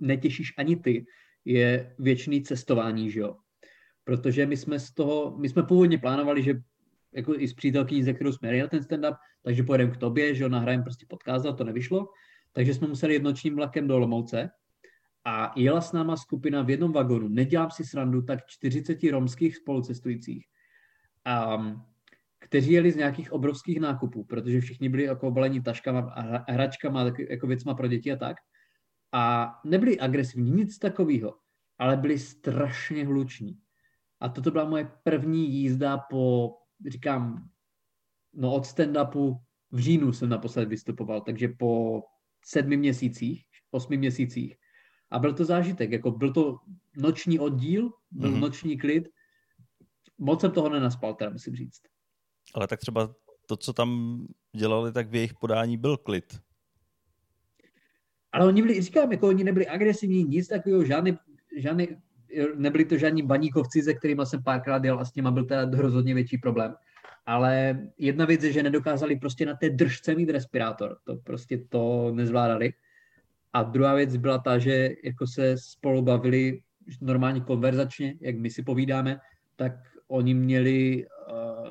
netěšíš 0.00 0.54
ani 0.58 0.76
ty, 0.76 1.04
je 1.44 1.94
věčný 1.98 2.42
cestování, 2.42 3.10
že 3.10 3.20
jo? 3.20 3.36
Protože 4.04 4.46
my 4.46 4.56
jsme 4.56 4.78
z 4.78 4.94
toho, 4.94 5.38
my 5.38 5.48
jsme 5.48 5.62
původně 5.62 5.98
plánovali, 5.98 6.42
že 6.42 6.54
jako 7.14 7.34
i 7.34 7.48
s 7.48 7.54
přítelkyní, 7.54 8.02
ze 8.02 8.12
kterou 8.12 8.32
jsme 8.32 8.48
jeli 8.48 8.60
na 8.60 8.66
ten 8.66 8.80
stand-up, 8.80 9.16
takže 9.42 9.62
pojedeme 9.62 9.92
k 9.92 9.96
tobě, 9.96 10.34
že 10.34 10.42
jo, 10.42 10.48
nahrajeme 10.48 10.82
prostě 10.82 11.06
podcast, 11.08 11.46
to 11.56 11.64
nevyšlo. 11.64 12.08
Takže 12.52 12.74
jsme 12.74 12.88
museli 12.88 13.14
jednočním 13.14 13.56
vlakem 13.56 13.88
do 13.88 13.98
Lomouce 13.98 14.50
a 15.24 15.52
jela 15.56 15.80
s 15.80 15.92
náma 15.92 16.16
skupina 16.16 16.62
v 16.62 16.70
jednom 16.70 16.92
vagonu, 16.92 17.28
nedělám 17.28 17.70
si 17.70 17.84
srandu, 17.84 18.22
tak 18.22 18.46
40 18.46 19.02
romských 19.10 19.56
spolucestujících, 19.56 20.46
um, 21.56 21.84
kteří 22.38 22.72
jeli 22.72 22.92
z 22.92 22.96
nějakých 22.96 23.32
obrovských 23.32 23.80
nákupů, 23.80 24.24
protože 24.24 24.60
všichni 24.60 24.88
byli 24.88 25.02
jako 25.02 25.28
obalení 25.28 25.62
taškama 25.62 26.00
a 26.00 26.52
hračkama, 26.52 27.04
tak, 27.04 27.18
jako 27.18 27.46
věcma 27.46 27.74
pro 27.74 27.88
děti 27.88 28.12
a 28.12 28.16
tak. 28.16 28.36
A 29.12 29.54
nebyli 29.64 30.00
agresivní, 30.00 30.50
nic 30.50 30.78
takového, 30.78 31.34
ale 31.78 31.96
byli 31.96 32.18
strašně 32.18 33.06
hluční. 33.06 33.58
A 34.20 34.28
toto 34.28 34.50
byla 34.50 34.64
moje 34.64 34.90
první 35.02 35.50
jízda 35.50 35.98
po, 35.98 36.54
říkám, 36.88 37.48
no 38.34 38.54
od 38.54 38.64
stand-upu 38.64 39.40
v 39.70 39.78
říjnu 39.78 40.12
jsem 40.12 40.28
naposled 40.28 40.68
vystupoval, 40.68 41.20
takže 41.20 41.48
po 41.48 42.02
sedmi 42.44 42.76
měsících, 42.76 43.44
osmi 43.70 43.96
měsících. 43.96 44.56
A 45.10 45.18
byl 45.18 45.34
to 45.34 45.44
zážitek, 45.44 45.92
jako 45.92 46.10
byl 46.10 46.32
to 46.32 46.58
noční 46.96 47.38
oddíl, 47.38 47.90
byl 48.10 48.30
mm-hmm. 48.30 48.40
noční 48.40 48.78
klid. 48.78 49.08
Moc 50.18 50.40
jsem 50.40 50.50
toho 50.50 50.68
nenaspal, 50.68 51.14
teda 51.14 51.30
musím 51.30 51.56
říct. 51.56 51.80
Ale 52.54 52.66
tak 52.66 52.80
třeba 52.80 53.14
to, 53.46 53.56
co 53.56 53.72
tam 53.72 54.20
dělali, 54.56 54.92
tak 54.92 55.10
v 55.10 55.14
jejich 55.14 55.34
podání 55.34 55.76
byl 55.76 55.96
klid. 55.96 56.40
Ale 58.32 58.46
oni 58.46 58.62
byli, 58.62 58.82
říkám, 58.82 59.12
jako 59.12 59.28
oni 59.28 59.44
nebyli 59.44 59.66
agresivní, 59.66 60.24
nic 60.24 60.48
takového, 60.48 60.84
žádný, 60.84 61.18
žádný, 61.56 61.88
nebyli 62.56 62.84
to 62.84 62.98
žádní 62.98 63.22
baníkovci, 63.22 63.82
se 63.82 63.94
kterými 63.94 64.22
jsem 64.24 64.42
párkrát 64.42 64.84
jel 64.84 65.00
a 65.00 65.04
s 65.04 65.14
nimi 65.14 65.28
byl 65.32 65.44
teda 65.44 65.80
rozhodně 65.80 66.14
větší 66.14 66.38
problém. 66.38 66.74
Ale 67.26 67.80
jedna 67.98 68.24
věc 68.24 68.42
je, 68.44 68.52
že 68.52 68.62
nedokázali 68.62 69.16
prostě 69.16 69.46
na 69.46 69.54
té 69.54 69.70
držce 69.70 70.14
mít 70.14 70.30
respirátor. 70.30 70.96
To 71.04 71.16
prostě 71.16 71.58
to 71.68 72.12
nezvládali. 72.14 72.72
A 73.52 73.62
druhá 73.62 73.94
věc 73.94 74.16
byla 74.16 74.38
ta, 74.38 74.58
že 74.58 74.88
jako 75.04 75.26
se 75.26 75.58
spolu 75.58 76.02
bavili 76.02 76.62
normálně 77.00 77.40
konverzačně, 77.40 78.14
jak 78.20 78.36
my 78.36 78.50
si 78.50 78.62
povídáme, 78.62 79.20
tak 79.56 79.72
oni 80.08 80.34
měli 80.34 81.06
uh, 81.06 81.68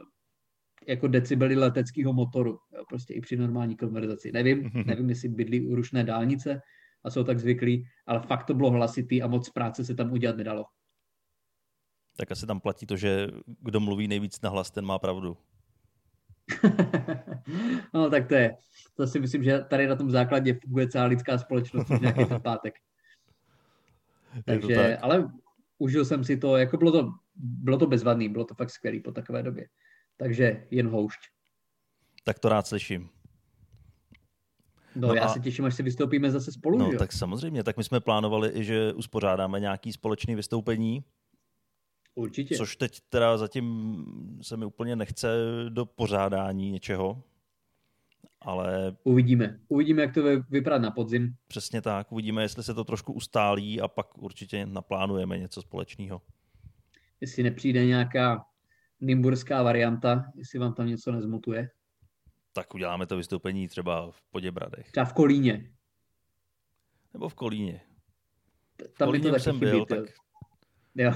jako 0.88 1.08
decibely 1.08 1.56
leteckého 1.56 2.14
motoru, 2.14 2.60
jo, 2.74 2.84
prostě 2.90 3.14
i 3.14 3.22
při 3.22 3.38
normální 3.38 3.78
konverzaci. 3.78 4.32
Nevím, 4.32 4.72
nevím, 4.86 5.10
jestli 5.10 5.30
bydlí 5.30 5.68
u 5.68 5.76
rušné 5.76 6.04
dálnice 6.04 6.62
a 7.04 7.10
jsou 7.10 7.24
tak 7.24 7.40
zvyklí, 7.40 7.86
ale 8.06 8.20
fakt 8.20 8.46
to 8.46 8.54
bylo 8.54 8.72
hlasitý 8.72 9.22
a 9.22 9.28
moc 9.28 9.50
práce 9.50 9.86
se 9.86 9.96
tam 9.96 10.12
udělat 10.12 10.38
nedalo. 10.38 10.66
Tak 12.18 12.32
asi 12.32 12.48
tam 12.48 12.60
platí 12.60 12.86
to, 12.86 12.98
že 12.98 13.28
kdo 13.62 13.80
mluví 13.80 14.08
nejvíc 14.08 14.42
na 14.42 14.50
hlas, 14.50 14.72
ten 14.72 14.86
má 14.86 15.00
pravdu. 15.00 15.38
no 17.94 18.10
tak 18.10 18.28
to 18.28 18.36
je. 18.36 18.56
To 18.96 19.08
si 19.08 19.20
myslím, 19.20 19.44
že 19.44 19.60
tady 19.60 19.88
na 19.88 19.96
tom 19.96 20.12
základě 20.12 20.54
funguje 20.54 20.88
celá 20.88 21.06
lidská 21.06 21.38
společnost 21.38 21.90
už 21.90 22.00
nějaký 22.00 22.26
ten 22.26 22.42
pátek. 22.42 22.76
Takže, 24.46 24.76
tak. 24.76 25.00
ale 25.02 25.32
užil 25.78 26.06
jsem 26.06 26.24
si 26.24 26.38
to, 26.38 26.58
jako 26.58 26.78
bylo 26.78 26.92
to, 26.92 27.12
bylo 27.36 27.78
to 27.78 27.88
bezvadný, 27.88 28.30
bylo 28.30 28.46
to 28.46 28.54
fakt 28.54 28.70
skvělý 28.70 29.00
po 29.00 29.12
takové 29.12 29.44
době. 29.44 29.68
Takže 30.18 30.68
jen 30.72 30.90
houšť. 30.90 31.20
Tak 32.24 32.40
to 32.40 32.50
rád 32.50 32.68
slyším. 32.68 33.10
No, 34.96 35.08
no 35.08 35.14
já 35.14 35.24
a... 35.24 35.28
se 35.28 35.40
těším, 35.40 35.66
až 35.66 35.76
se 35.76 35.84
vystoupíme 35.84 36.32
zase 36.32 36.52
spolu. 36.52 36.78
No, 36.78 36.92
jo? 36.92 37.00
tak 37.00 37.14
samozřejmě. 37.14 37.64
Tak 37.64 37.78
my 37.78 37.84
jsme 37.84 38.00
plánovali 38.00 38.52
i, 38.54 38.64
že 38.64 38.94
uspořádáme 38.94 39.60
nějaký 39.60 39.94
společný 39.94 40.36
vystoupení. 40.36 41.04
Určitě. 42.20 42.56
Což 42.56 42.76
teď 42.76 43.00
teda 43.10 43.38
zatím 43.38 44.06
se 44.42 44.58
mi 44.58 44.66
úplně 44.66 44.96
nechce 44.96 45.28
do 45.70 45.86
pořádání 45.86 46.72
něčeho. 46.72 47.24
Ale... 48.42 48.96
Uvidíme. 49.04 49.60
Uvidíme, 49.68 50.02
jak 50.02 50.14
to 50.14 50.24
vypadá 50.50 50.78
na 50.78 50.92
podzim. 50.92 51.36
Přesně 51.48 51.82
tak. 51.82 52.12
Uvidíme, 52.12 52.42
jestli 52.42 52.64
se 52.64 52.74
to 52.74 52.84
trošku 52.84 53.14
ustálí 53.14 53.82
a 53.82 53.88
pak 53.88 54.18
určitě 54.18 54.66
naplánujeme 54.66 55.38
něco 55.38 55.62
společného. 55.62 56.22
Jestli 57.22 57.44
nepřijde 57.44 57.86
nějaká 57.86 58.46
nimburská 59.02 59.64
varianta, 59.64 60.32
jestli 60.36 60.60
vám 60.60 60.74
tam 60.74 60.88
něco 60.88 61.12
nezmutuje. 61.12 61.70
Tak 62.54 62.76
uděláme 62.76 63.06
to 63.06 63.18
vystoupení 63.18 63.68
třeba 63.68 64.12
v 64.12 64.22
Poděbradech. 64.32 64.92
Třeba 64.92 65.06
v 65.06 65.14
Kolíně. 65.14 65.72
Nebo 67.14 67.30
v 67.30 67.34
Kolíně. 67.34 67.82
V 68.96 68.98
tam 68.98 69.08
Kolíně 69.08 69.32
to 69.32 69.40
jsem 69.40 69.60
chybí, 69.60 69.72
byl, 69.72 69.86
tak... 69.86 70.00
Jo. 70.96 71.14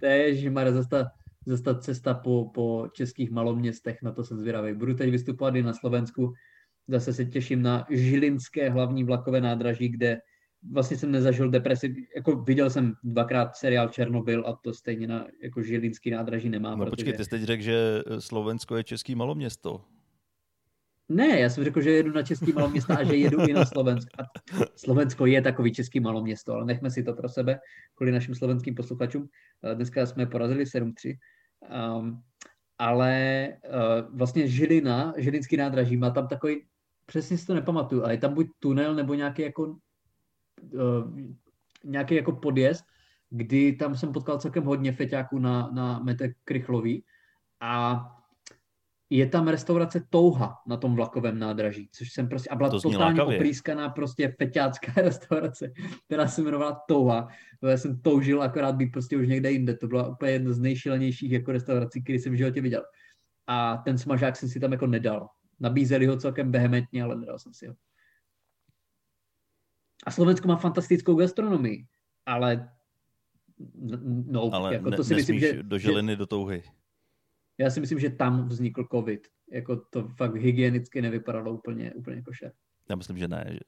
To 0.00 0.06
je, 0.06 0.34
že 0.34 0.50
má 0.50 0.70
zase 0.70 0.88
ta, 0.88 1.10
zase 1.46 1.62
ta 1.62 1.74
cesta 1.74 2.14
po, 2.14 2.50
po 2.54 2.88
českých 2.92 3.30
maloměstech, 3.30 4.02
na 4.02 4.12
to 4.12 4.24
jsem 4.24 4.38
zvědavý. 4.38 4.74
Budu 4.74 4.94
teď 4.94 5.10
vystupovat 5.10 5.54
i 5.54 5.62
na 5.62 5.72
Slovensku, 5.72 6.32
zase 6.88 7.12
se 7.12 7.24
těším 7.24 7.62
na 7.62 7.86
Žilinské 7.90 8.70
hlavní 8.70 9.04
vlakové 9.04 9.40
nádraží, 9.40 9.88
kde 9.88 10.20
vlastně 10.72 10.96
jsem 10.96 11.10
nezažil 11.10 11.50
depresi. 11.50 11.94
Jako 12.16 12.36
viděl 12.36 12.70
jsem 12.70 12.94
dvakrát 13.04 13.56
seriál 13.56 13.88
Černobyl 13.88 14.44
a 14.46 14.52
to 14.64 14.74
stejně 14.74 15.06
na 15.06 15.26
jako 15.42 15.62
žilinský 15.62 16.10
nádraží 16.10 16.48
nemám. 16.48 16.78
No 16.78 16.84
protože... 16.84 16.90
počkej, 16.90 17.12
ty 17.12 17.24
jsi 17.24 17.30
teď 17.30 17.42
řekl, 17.42 17.62
že 17.62 18.02
Slovensko 18.18 18.76
je 18.76 18.84
český 18.84 19.14
maloměsto. 19.14 19.80
Ne, 21.10 21.40
já 21.40 21.50
jsem 21.50 21.64
řekl, 21.64 21.80
že 21.80 21.90
jedu 21.90 22.12
na 22.12 22.22
český 22.22 22.52
maloměsto 22.52 22.92
a 22.92 23.04
že 23.04 23.16
jedu 23.16 23.40
i 23.40 23.52
na 23.52 23.64
Slovensko. 23.64 24.10
A 24.18 24.24
Slovensko 24.76 25.26
je 25.26 25.42
takový 25.42 25.72
český 25.72 26.00
maloměsto, 26.00 26.52
ale 26.52 26.64
nechme 26.64 26.90
si 26.90 27.02
to 27.02 27.12
pro 27.12 27.28
sebe, 27.28 27.60
kvůli 27.94 28.12
našim 28.12 28.34
slovenským 28.34 28.74
posluchačům. 28.74 29.28
Eh, 29.64 29.74
dneska 29.74 30.06
jsme 30.06 30.26
porazili 30.26 30.64
7-3. 30.64 31.18
Um, 31.98 32.22
ale 32.78 33.48
uh, 33.64 34.16
vlastně 34.16 34.48
Žilina, 34.48 35.14
Žilinský 35.16 35.56
nádraží, 35.56 35.96
má 35.96 36.10
tam 36.10 36.28
takový, 36.28 36.66
přesně 37.06 37.38
si 37.38 37.46
to 37.46 37.54
nepamatuju, 37.54 38.02
ale 38.02 38.14
je 38.14 38.18
tam 38.18 38.34
buď 38.34 38.46
tunel 38.58 38.94
nebo 38.94 39.14
nějaký 39.14 39.42
jako, 39.42 39.76
uh, 40.72 41.20
nějaký 41.84 42.14
jako 42.14 42.32
podjezd, 42.32 42.84
kdy 43.30 43.72
tam 43.72 43.96
jsem 43.96 44.12
potkal 44.12 44.38
celkem 44.38 44.64
hodně 44.64 44.92
feťáků 44.92 45.38
na, 45.38 45.70
na 45.72 45.98
Mete 45.98 46.32
Krychlový 46.44 47.04
a 47.60 48.00
je 49.10 49.26
tam 49.26 49.48
restaurace 49.48 50.06
Touha 50.10 50.56
na 50.66 50.76
tom 50.76 50.94
vlakovém 50.94 51.38
nádraží, 51.38 51.88
což 51.92 52.12
jsem 52.12 52.28
prostě, 52.28 52.50
a 52.50 52.56
byla 52.56 52.70
to 52.70 52.80
totálně 52.80 53.22
oprýskaná 53.22 53.88
prostě 53.88 54.34
feťácká 54.38 54.92
restaurace, 55.02 55.72
která 56.06 56.28
se 56.28 56.40
jmenovala 56.40 56.80
Touha. 56.88 57.28
Já 57.62 57.76
jsem 57.76 58.00
toužil 58.00 58.42
akorát 58.42 58.76
být 58.76 58.92
prostě 58.92 59.16
už 59.16 59.28
někde 59.28 59.52
jinde. 59.52 59.76
To 59.76 59.86
byla 59.86 60.08
úplně 60.08 60.32
jedna 60.32 60.52
z 60.52 60.58
nejšilenějších 60.58 61.32
jako 61.32 61.52
restaurací, 61.52 62.02
který 62.02 62.18
jsem 62.18 62.32
v 62.32 62.36
životě 62.36 62.60
viděl. 62.60 62.82
A 63.46 63.76
ten 63.76 63.98
smažák 63.98 64.36
jsem 64.36 64.48
si 64.48 64.60
tam 64.60 64.72
jako 64.72 64.86
nedal. 64.86 65.28
Nabízeli 65.60 66.06
ho 66.06 66.16
celkem 66.16 66.52
vehementně, 66.52 67.02
ale 67.02 67.16
nedal 67.16 67.38
jsem 67.38 67.54
si 67.54 67.66
ho. 67.66 67.74
A 70.06 70.10
Slovensko 70.10 70.48
má 70.48 70.56
fantastickou 70.56 71.14
gastronomii, 71.14 71.86
ale 72.26 72.70
no, 74.26 74.50
ale 74.52 74.74
jako 74.74 74.90
to 74.90 75.04
si 75.04 75.14
myslím, 75.14 75.38
že... 75.38 75.62
do 75.62 75.78
želiny, 75.78 76.12
že, 76.12 76.16
do 76.16 76.26
touhy. 76.26 76.62
Já 77.60 77.70
si 77.70 77.80
myslím, 77.80 77.98
že 77.98 78.10
tam 78.10 78.48
vznikl 78.48 78.86
covid. 78.92 79.28
Jako 79.52 79.76
to 79.76 80.08
fakt 80.08 80.34
hygienicky 80.34 81.02
nevypadalo 81.02 81.52
úplně, 81.52 81.94
úplně 81.94 82.22
košer. 82.22 82.52
Já 82.90 82.96
myslím, 82.96 83.18
že 83.18 83.28
ne. 83.28 83.58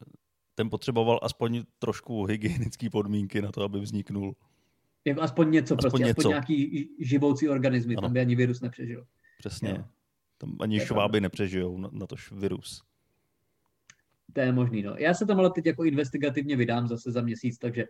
Ten 0.54 0.70
potřeboval 0.70 1.20
aspoň 1.22 1.62
trošku 1.78 2.24
hygienické 2.24 2.90
podmínky 2.90 3.42
na 3.42 3.52
to, 3.52 3.62
aby 3.62 3.80
vzniknul. 3.80 4.34
Jako 5.04 5.22
aspoň 5.22 5.50
něco, 5.50 5.74
aspoň 5.74 5.90
prostě, 5.90 6.06
něco. 6.06 6.20
aspoň 6.20 6.30
nějaký 6.30 6.88
živoucí 6.98 7.48
organismy, 7.48 7.94
ano. 7.94 8.02
tam 8.02 8.12
by 8.12 8.20
ani 8.20 8.36
virus 8.36 8.60
nepřežil. 8.60 9.06
Přesně. 9.38 9.70
Jo. 9.70 9.84
Tam 10.38 10.56
ani 10.60 10.76
je 10.76 10.86
šváby 10.86 11.20
nepřežijou, 11.20 11.78
na, 11.78 11.90
na 11.92 12.06
tož 12.06 12.32
virus. 12.32 12.82
To 14.32 14.40
je 14.40 14.52
možný, 14.52 14.82
no. 14.82 14.94
Já 14.98 15.14
se 15.14 15.26
tam 15.26 15.38
ale 15.38 15.50
teď 15.50 15.66
jako 15.66 15.84
investigativně 15.84 16.56
vydám 16.56 16.88
zase 16.88 17.12
za 17.12 17.22
měsíc, 17.22 17.58
takže 17.58 17.84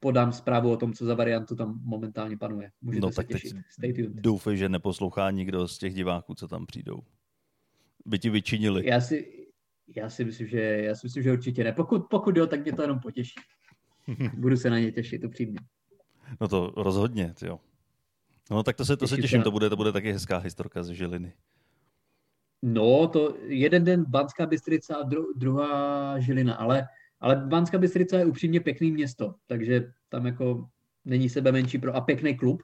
podám 0.00 0.32
zprávu 0.32 0.70
o 0.70 0.76
tom, 0.76 0.92
co 0.92 1.04
za 1.04 1.14
variantu 1.14 1.56
tam 1.56 1.80
momentálně 1.82 2.36
panuje. 2.36 2.70
Můžete 2.82 3.06
no, 3.06 3.12
se 3.12 3.16
tak 3.16 3.26
těšit. 3.26 3.56
Stay 3.70 3.92
tuned. 3.92 4.12
Doufej, 4.12 4.56
že 4.56 4.68
neposlouchá 4.68 5.30
nikdo 5.30 5.68
z 5.68 5.78
těch 5.78 5.94
diváků, 5.94 6.34
co 6.34 6.48
tam 6.48 6.66
přijdou. 6.66 7.02
By 8.06 8.18
ti 8.18 8.30
vyčinili. 8.30 8.88
Já 8.88 9.00
si, 9.00 9.46
já 9.96 10.10
si 10.10 10.24
myslím, 10.24 10.46
že, 10.46 10.60
já 10.60 10.94
si 10.94 11.06
myslím, 11.06 11.22
že 11.22 11.32
určitě 11.32 11.64
ne. 11.64 11.72
Pokud, 11.72 12.06
pokud 12.10 12.36
jo, 12.36 12.46
tak 12.46 12.62
mě 12.62 12.72
to 12.72 12.82
jenom 12.82 13.00
potěší. 13.00 13.34
Budu 14.34 14.56
se 14.56 14.70
na 14.70 14.78
ně 14.78 14.92
těšit, 14.92 15.24
upřímně. 15.24 15.58
No 16.40 16.48
to 16.48 16.72
rozhodně, 16.76 17.34
jo. 17.42 17.60
No 18.50 18.62
tak 18.62 18.76
to 18.76 18.84
se, 18.84 18.96
to 18.96 19.08
se 19.08 19.16
těším, 19.16 19.42
to 19.42 19.50
bude, 19.50 19.70
to 19.70 19.76
bude 19.76 19.92
taky 19.92 20.12
hezká 20.12 20.38
historka 20.38 20.82
z 20.82 20.88
Žiliny. 20.88 21.32
No, 22.62 23.08
to 23.08 23.36
jeden 23.42 23.84
den 23.84 24.04
Banská 24.08 24.46
Bystrica 24.46 24.96
a 24.96 25.02
dru, 25.02 25.26
druhá 25.36 26.18
Žilina, 26.20 26.54
ale 26.54 26.88
ale 27.20 27.36
Banská 27.36 27.78
Bystrica 27.78 28.18
je 28.18 28.24
upřímně 28.24 28.60
pěkný 28.60 28.90
město, 28.90 29.34
takže 29.46 29.92
tam 30.08 30.26
jako 30.26 30.68
není 31.04 31.28
sebe 31.28 31.52
menší 31.52 31.78
pro 31.78 31.96
a 31.96 32.00
pěkný 32.00 32.36
klub, 32.36 32.62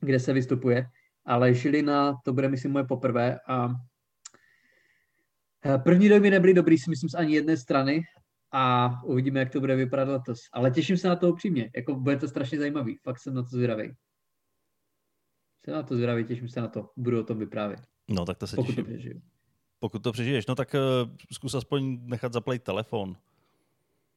kde 0.00 0.20
se 0.20 0.32
vystupuje. 0.32 0.86
Ale 1.24 1.54
Žilina, 1.54 2.14
to 2.24 2.32
bude 2.32 2.48
myslím 2.48 2.72
moje 2.72 2.84
poprvé 2.84 3.38
a 3.48 3.68
eh, 5.64 5.78
první 5.78 6.08
dojmy 6.08 6.30
nebyly 6.30 6.54
dobrý, 6.54 6.78
si 6.78 6.90
myslím, 6.90 7.10
z 7.10 7.14
ani 7.14 7.34
jedné 7.34 7.56
strany 7.56 8.02
a 8.52 8.90
uvidíme, 9.04 9.40
jak 9.40 9.50
to 9.50 9.60
bude 9.60 9.76
vypadat 9.76 10.08
letos. 10.08 10.40
Ale 10.52 10.70
těším 10.70 10.96
se 10.96 11.08
na 11.08 11.16
to 11.16 11.32
upřímně, 11.32 11.70
jako 11.76 11.94
bude 11.94 12.16
to 12.16 12.28
strašně 12.28 12.58
zajímavý, 12.58 12.96
fakt 13.02 13.18
jsem 13.18 13.34
na 13.34 13.42
to 13.42 13.48
zvědavý. 13.48 13.92
Jsem 15.64 15.74
na 15.74 15.82
to 15.82 15.96
zvědavý, 15.96 16.24
těším 16.24 16.48
se 16.48 16.60
na 16.60 16.68
to, 16.68 16.90
budu 16.96 17.20
o 17.20 17.24
tom 17.24 17.38
vyprávět. 17.38 17.80
No 18.10 18.24
tak 18.24 18.38
to 18.38 18.46
se 18.46 18.56
Pokud 18.56 18.74
těším. 18.74 19.20
To 19.20 19.37
pokud 19.78 20.02
to 20.02 20.12
přežiješ, 20.12 20.46
no 20.46 20.54
tak 20.54 20.74
uh, 20.74 21.10
zkus 21.32 21.54
aspoň 21.54 21.98
nechat 22.02 22.32
zaplat 22.32 22.62
telefon. 22.62 23.16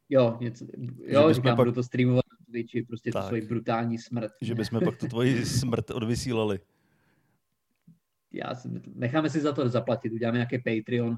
Jo, 0.10 0.38
něco, 0.40 0.66
jo, 1.06 1.34
říkám, 1.34 1.56
pak... 1.56 1.66
budu 1.66 1.72
to 1.72 1.84
streamovat 1.84 2.26
na 2.40 2.46
Twitchi, 2.46 2.84
prostě 2.84 3.12
tak, 3.12 3.24
to 3.24 3.28
svoji 3.28 3.42
brutální 3.42 3.98
smrt. 3.98 4.32
Že 4.42 4.56
bychom 4.56 4.80
pak 4.80 4.98
tu 4.98 5.08
tvoji 5.08 5.46
smrt 5.60 5.92
odvysílali. 5.92 6.60
Já 8.32 8.56
si, 8.56 8.70
necháme 8.96 9.30
si 9.30 9.42
za 9.42 9.54
to 9.54 9.70
zaplatit, 9.70 10.14
uděláme 10.14 10.38
nějaký 10.38 10.58
Patreon 10.58 11.18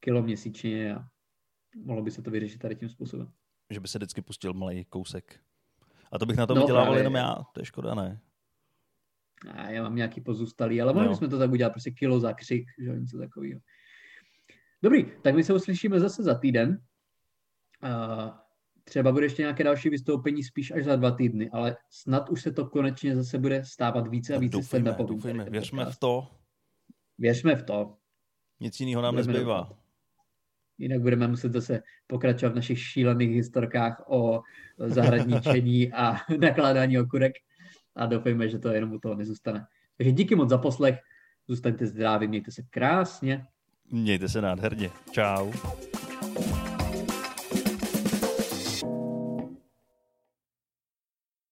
kilo 0.00 0.22
měsíčně 0.22 0.94
a 0.94 1.04
mohlo 1.84 2.02
by 2.02 2.10
se 2.10 2.22
to 2.22 2.30
vyřešit 2.30 2.58
tady 2.58 2.76
tím 2.76 2.88
způsobem. 2.88 3.32
Že 3.70 3.80
by 3.80 3.88
se 3.88 3.98
vždycky 3.98 4.22
pustil 4.22 4.54
malý 4.54 4.84
kousek. 4.84 5.40
A 6.12 6.18
to 6.18 6.26
bych 6.26 6.36
na 6.36 6.46
to 6.46 6.54
no, 6.54 6.60
vydělával 6.60 6.98
jenom 6.98 7.14
já, 7.14 7.36
to 7.52 7.60
je 7.60 7.64
škoda, 7.64 7.94
ne? 7.94 8.20
A 9.50 9.70
já 9.70 9.82
mám 9.82 9.96
nějaký 9.96 10.20
pozůstalý, 10.20 10.82
ale 10.82 10.92
mohli 10.92 11.08
no. 11.08 11.12
bychom 11.12 11.30
to 11.30 11.38
tak 11.38 11.50
udělat, 11.50 11.70
prostě 11.70 11.90
kilo 11.90 12.20
za 12.20 12.32
křik, 12.32 12.64
že 12.78 13.00
něco 13.00 13.18
takového. 13.18 13.60
Dobrý, 14.82 15.06
tak 15.22 15.34
my 15.34 15.44
se 15.44 15.54
uslyšíme 15.54 16.00
zase 16.00 16.22
za 16.22 16.34
týden. 16.34 16.78
Uh, 17.82 18.30
třeba 18.84 19.12
bude 19.12 19.26
ještě 19.26 19.42
nějaké 19.42 19.64
další 19.64 19.88
vystoupení 19.88 20.42
spíš 20.42 20.70
až 20.70 20.84
za 20.84 20.96
dva 20.96 21.10
týdny, 21.10 21.50
ale 21.50 21.76
snad 21.90 22.30
už 22.30 22.42
se 22.42 22.52
to 22.52 22.66
konečně 22.66 23.16
zase 23.16 23.38
bude 23.38 23.64
stávat 23.64 24.08
více 24.08 24.34
a 24.34 24.38
více 24.38 24.58
stand-upovým. 24.58 25.06
Doufejme, 25.06 25.50
věřme 25.50 25.84
v 25.84 25.98
to. 25.98 26.28
Věřme 27.18 27.56
v 27.56 27.62
to. 27.62 27.96
Nic 28.60 28.80
jiného 28.80 29.02
nám 29.02 29.14
budeme 29.14 29.32
nezbývá. 29.32 29.78
Jinak 30.78 31.00
budeme 31.00 31.28
muset 31.28 31.52
zase 31.52 31.82
pokračovat 32.06 32.52
v 32.52 32.56
našich 32.56 32.80
šílených 32.80 33.30
historkách 33.30 34.02
o 34.06 34.42
zahradničení 34.78 35.92
a 35.92 36.16
nakládání 36.40 36.98
okurek 36.98 37.32
a 37.96 38.06
doufejme, 38.06 38.48
že 38.48 38.58
to 38.58 38.68
jenom 38.68 38.92
u 38.92 38.98
toho 38.98 39.14
nezůstane. 39.14 39.66
Takže 39.98 40.12
díky 40.12 40.34
moc 40.34 40.48
za 40.48 40.58
poslech, 40.58 40.98
zůstaňte 41.48 41.86
zdraví, 41.86 42.28
mějte 42.28 42.50
se 42.50 42.62
krásně. 42.70 43.46
Mějte 43.90 44.28
se 44.28 44.40
nádherně. 44.40 44.90
Čau. 45.10 45.52